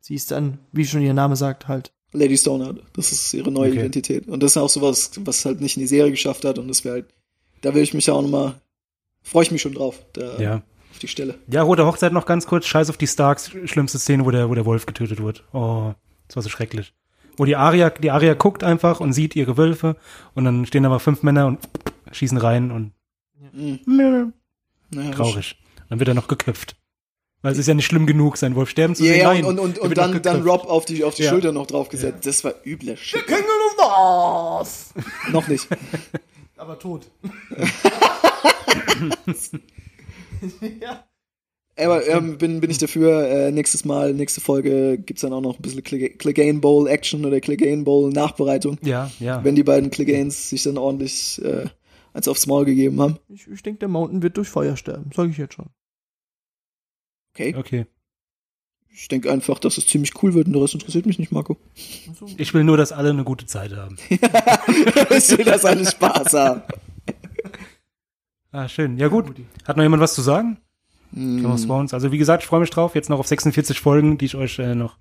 [0.00, 1.92] Sie ist dann, wie schon ihr Name sagt, halt.
[2.12, 2.80] Lady Stoneheart.
[2.94, 3.78] Das ist ihre neue Okay.
[3.80, 4.26] Identität.
[4.26, 6.58] Und das ist auch sowas, was halt nicht in die Serie geschafft hat.
[6.58, 7.06] Und das wäre halt,
[7.62, 8.54] da will ich mich auch nochmal,
[9.22, 10.54] freue ich mich schon drauf, da, Ja.
[10.90, 11.38] auf die Stelle.
[11.48, 12.66] Ja, Rote Hochzeit noch ganz kurz.
[12.66, 13.50] Scheiß auf die Starks.
[13.64, 15.44] Schlimmste Szene, wo der, wo der Wolf getötet wird.
[15.52, 15.92] Oh,
[16.26, 16.92] das war so schrecklich.
[17.36, 19.96] Wo die Aria, die Aria guckt einfach und sieht ihre Wölfe
[20.34, 21.58] und dann stehen da mal fünf Männer und
[22.12, 22.92] schießen rein und
[23.52, 24.32] Mhm.
[24.90, 25.56] Naja, traurig.
[25.88, 26.76] Dann wird er noch geköpft.
[27.42, 29.20] Weil es ist ja nicht schlimm genug, seinen Wolf sterben zu Ja, sehen.
[29.22, 30.42] ja, Nein, und, und, und dann, dann.
[30.46, 31.30] Rob auf die, auf die Ja.
[31.30, 32.26] Schulter noch draufgesetzt.
[32.26, 33.26] Das war übler Shit.
[33.26, 34.68] King of the North!
[35.32, 35.66] noch nicht.
[36.60, 37.10] Aber tot.
[40.80, 41.04] ja.
[41.78, 45.58] Aber ähm, bin, bin ich dafür, äh, nächstes Mal, nächste Folge gibt's dann auch noch
[45.58, 48.76] ein bisschen Clegane Bowl Action oder Clegane Bowl Nachbereitung.
[48.82, 49.42] Ja, ja.
[49.42, 51.70] Wenn die beiden Cleganes sich dann ordentlich äh,
[52.12, 53.18] eins aufs Maul gegeben haben.
[53.28, 55.10] Ich, ich denke, der Mountain wird durch Feuer sterben.
[55.14, 55.70] Sag ich jetzt schon.
[57.32, 57.54] Okay.
[57.56, 57.86] Okay.
[58.92, 61.56] Ich denke einfach, dass es ziemlich cool wird und der Rest interessiert mich nicht, Marco.
[62.36, 63.96] Ich will nur, dass alle eine gute Zeit haben.
[64.10, 64.18] ich
[65.38, 66.62] will, dass alle Spaß haben.
[68.52, 68.98] Ah, schön.
[68.98, 69.26] Ja, gut.
[69.64, 70.58] Hat noch jemand was zu sagen?
[71.12, 71.64] Game of.
[71.64, 71.94] Thrones.
[71.94, 72.96] Also wie gesagt, ich freue mich drauf.
[72.96, 74.96] Jetzt noch auf 46 Folgen, die ich euch äh, noch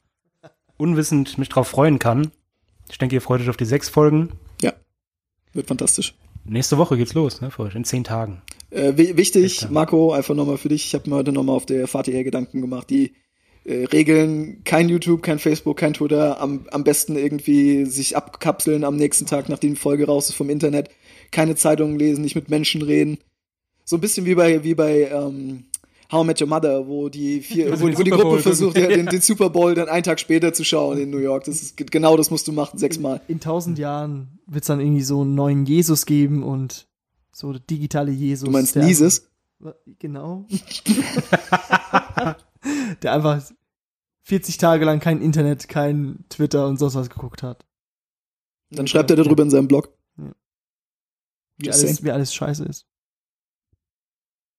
[0.77, 2.29] unwissend mich drauf freuen kann.
[2.91, 4.29] Ich denke, ihr freut euch auf die sechs Folgen.
[5.51, 6.13] Wird fantastisch.
[6.45, 8.43] Nächste Woche geht's los, ne, für euch, in zehn Tagen.
[8.69, 9.69] Äh, wi- wichtig, ja.
[9.71, 10.85] Marco, einfach nochmal für dich.
[10.85, 12.87] Ich habe mir heute nochmal auf der Fahrt hierher Gedanken gemacht.
[12.91, 13.15] Die
[13.65, 16.41] äh, Regeln, kein YouTube, kein Facebook, kein Twitter.
[16.41, 20.49] Am, am besten irgendwie sich abkapseln am nächsten Tag, nachdem die Folge raus ist vom
[20.49, 20.89] Internet.
[21.31, 23.19] Keine Zeitungen lesen, nicht mit Menschen reden.
[23.85, 25.65] So ein bisschen wie bei, wie bei ähm,
[26.11, 28.77] How I Met Your Mother, wo die, vier, Also wo, wo die Gruppe Bowl versucht,
[28.77, 31.43] ja, den, den Super Bowl dann einen Tag später zu schauen in New York.
[31.43, 33.21] Das ist genau das musst du machen, sechsmal.
[33.27, 36.87] in tausend Jahren wird es dann irgendwie so einen neuen Jesus geben und
[37.31, 38.45] so digitale Jesus.
[38.45, 38.75] Du meinst?
[38.75, 38.87] Einfach,
[39.99, 40.45] genau.
[43.01, 43.43] der einfach
[44.23, 47.65] 40 Tage lang kein Internet, kein Twitter und sonst was geguckt hat.
[48.71, 49.97] Dann schreibt er darüber in seinem Blog.
[51.57, 52.85] Wie alles, wie alles scheiße ist.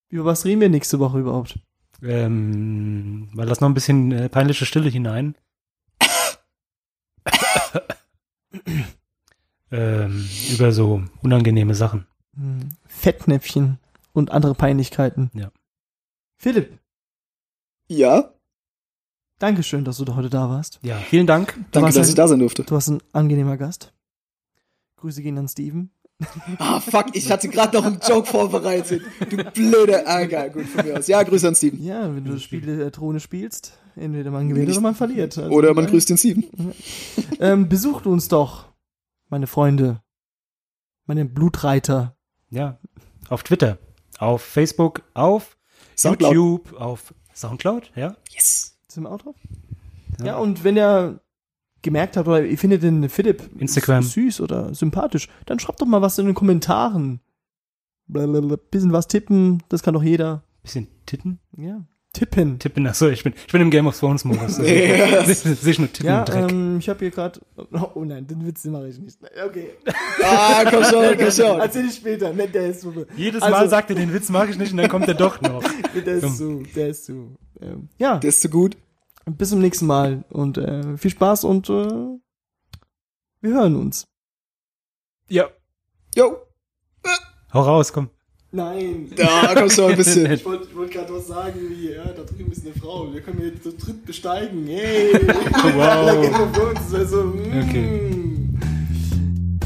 [0.09, 1.59] Über was reden wir nächste Woche überhaupt?
[2.03, 5.36] Ähm, weil das noch ein bisschen äh, peinliche Stille hinein.
[9.70, 12.07] ähm, über so unangenehme Sachen.
[12.34, 13.78] Hm, Fettnäpfchen
[14.12, 15.30] und andere Peinlichkeiten.
[15.34, 15.53] Ja.
[16.36, 16.79] Philipp,
[17.91, 18.32] Ja,
[19.41, 20.78] Dankeschön, dass du da heute da warst.
[20.82, 21.55] Ja, vielen Dank.
[21.72, 22.62] danke, warst dass ein- ich da sein durfte.
[22.62, 23.93] Du warst ein angenehmer Gast.
[24.97, 25.91] Grüße gehen an Steven.
[26.59, 29.03] Ah, fuck, ich hatte gerade noch einen Joke vorbereitet.
[29.30, 30.07] Du blöde.
[30.07, 31.07] Ah, egal, gut von mir aus.
[31.07, 31.82] Ja, Grüße an Steven.
[31.82, 35.38] Ja, wenn du das Spiel der Throne spielst, entweder man gewinnt oder man verliert.
[35.38, 36.45] Also, Oder man grüßt den Steven.
[37.41, 38.66] Ähm, besucht uns doch,
[39.30, 40.03] meine Freunde,
[41.07, 42.14] meine Blutreiter.
[42.51, 42.78] Ja,
[43.30, 43.78] auf Twitter,
[44.18, 45.57] auf Facebook, auf
[45.97, 46.34] Soundcloud.
[46.34, 48.16] YouTube, auf Soundcloud, ja.
[48.30, 48.76] Yes.
[48.88, 49.36] Sind wir auch drauf?
[50.18, 50.26] Ja.
[50.26, 50.36] Ja.
[50.38, 51.20] und wenn ihr
[51.82, 54.03] gemerkt habt, oder ihr findet den Philipp Instagram.
[54.03, 57.20] süß oder sympathisch, dann schreibt doch mal was in den Kommentaren.
[58.07, 58.57] Blablabla.
[58.70, 60.43] Bisschen was tippen, das kann doch jeder.
[60.62, 61.38] Bisschen Titten?
[61.57, 61.86] Ja.
[62.12, 62.58] Tippen.
[62.58, 64.58] Tippen, achso, ich bin, ich bin im Game of Thrones Modus.
[64.58, 65.42] Also, Yes.
[65.42, 66.50] Sehe ich nur Tippen Ja, Dreck.
[66.50, 67.40] ähm, ich habe hier gerade.
[67.94, 69.18] Oh nein, den Witz mache ich nicht.
[69.46, 69.70] Okay.
[70.24, 71.61] Ah, komm schon, komm schon.
[71.61, 72.32] Erzähl ich später.
[72.32, 72.92] Ne, der ist so.
[73.16, 75.40] Jedes also- Mal sagt er, den Witz mag ich nicht und dann kommt er doch
[75.40, 75.62] noch.
[75.94, 76.62] Der ist zu.
[76.74, 77.36] Der ist zu.
[77.61, 78.76] Ähm, ja, Der ist zu gut.
[79.26, 81.72] bis zum nächsten Mal und äh, viel Spaß und äh,
[83.40, 84.06] wir hören uns.
[85.28, 85.48] Ja,
[86.16, 86.38] Jo.
[87.54, 88.11] hau raus, komm.
[88.53, 89.07] Nein.
[89.16, 90.32] Da kommst du mal ein bisschen.
[90.32, 93.40] Ich wollte wollt gerade was sagen, wie, ja, da drüben ist eine Frau, wir können
[93.42, 94.66] jetzt zu dritt besteigen.
[94.66, 95.12] Hey!
[95.76, 96.20] Wow.
[96.22, 97.68] Game of Thrones, das wär so, mm.
[97.68, 98.11] Okay.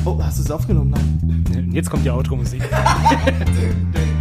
[0.04, 0.94] Oh, hast du es aufgenommen?
[1.50, 1.70] Nein.
[1.72, 2.62] Jetzt kommt die Outro-Musik.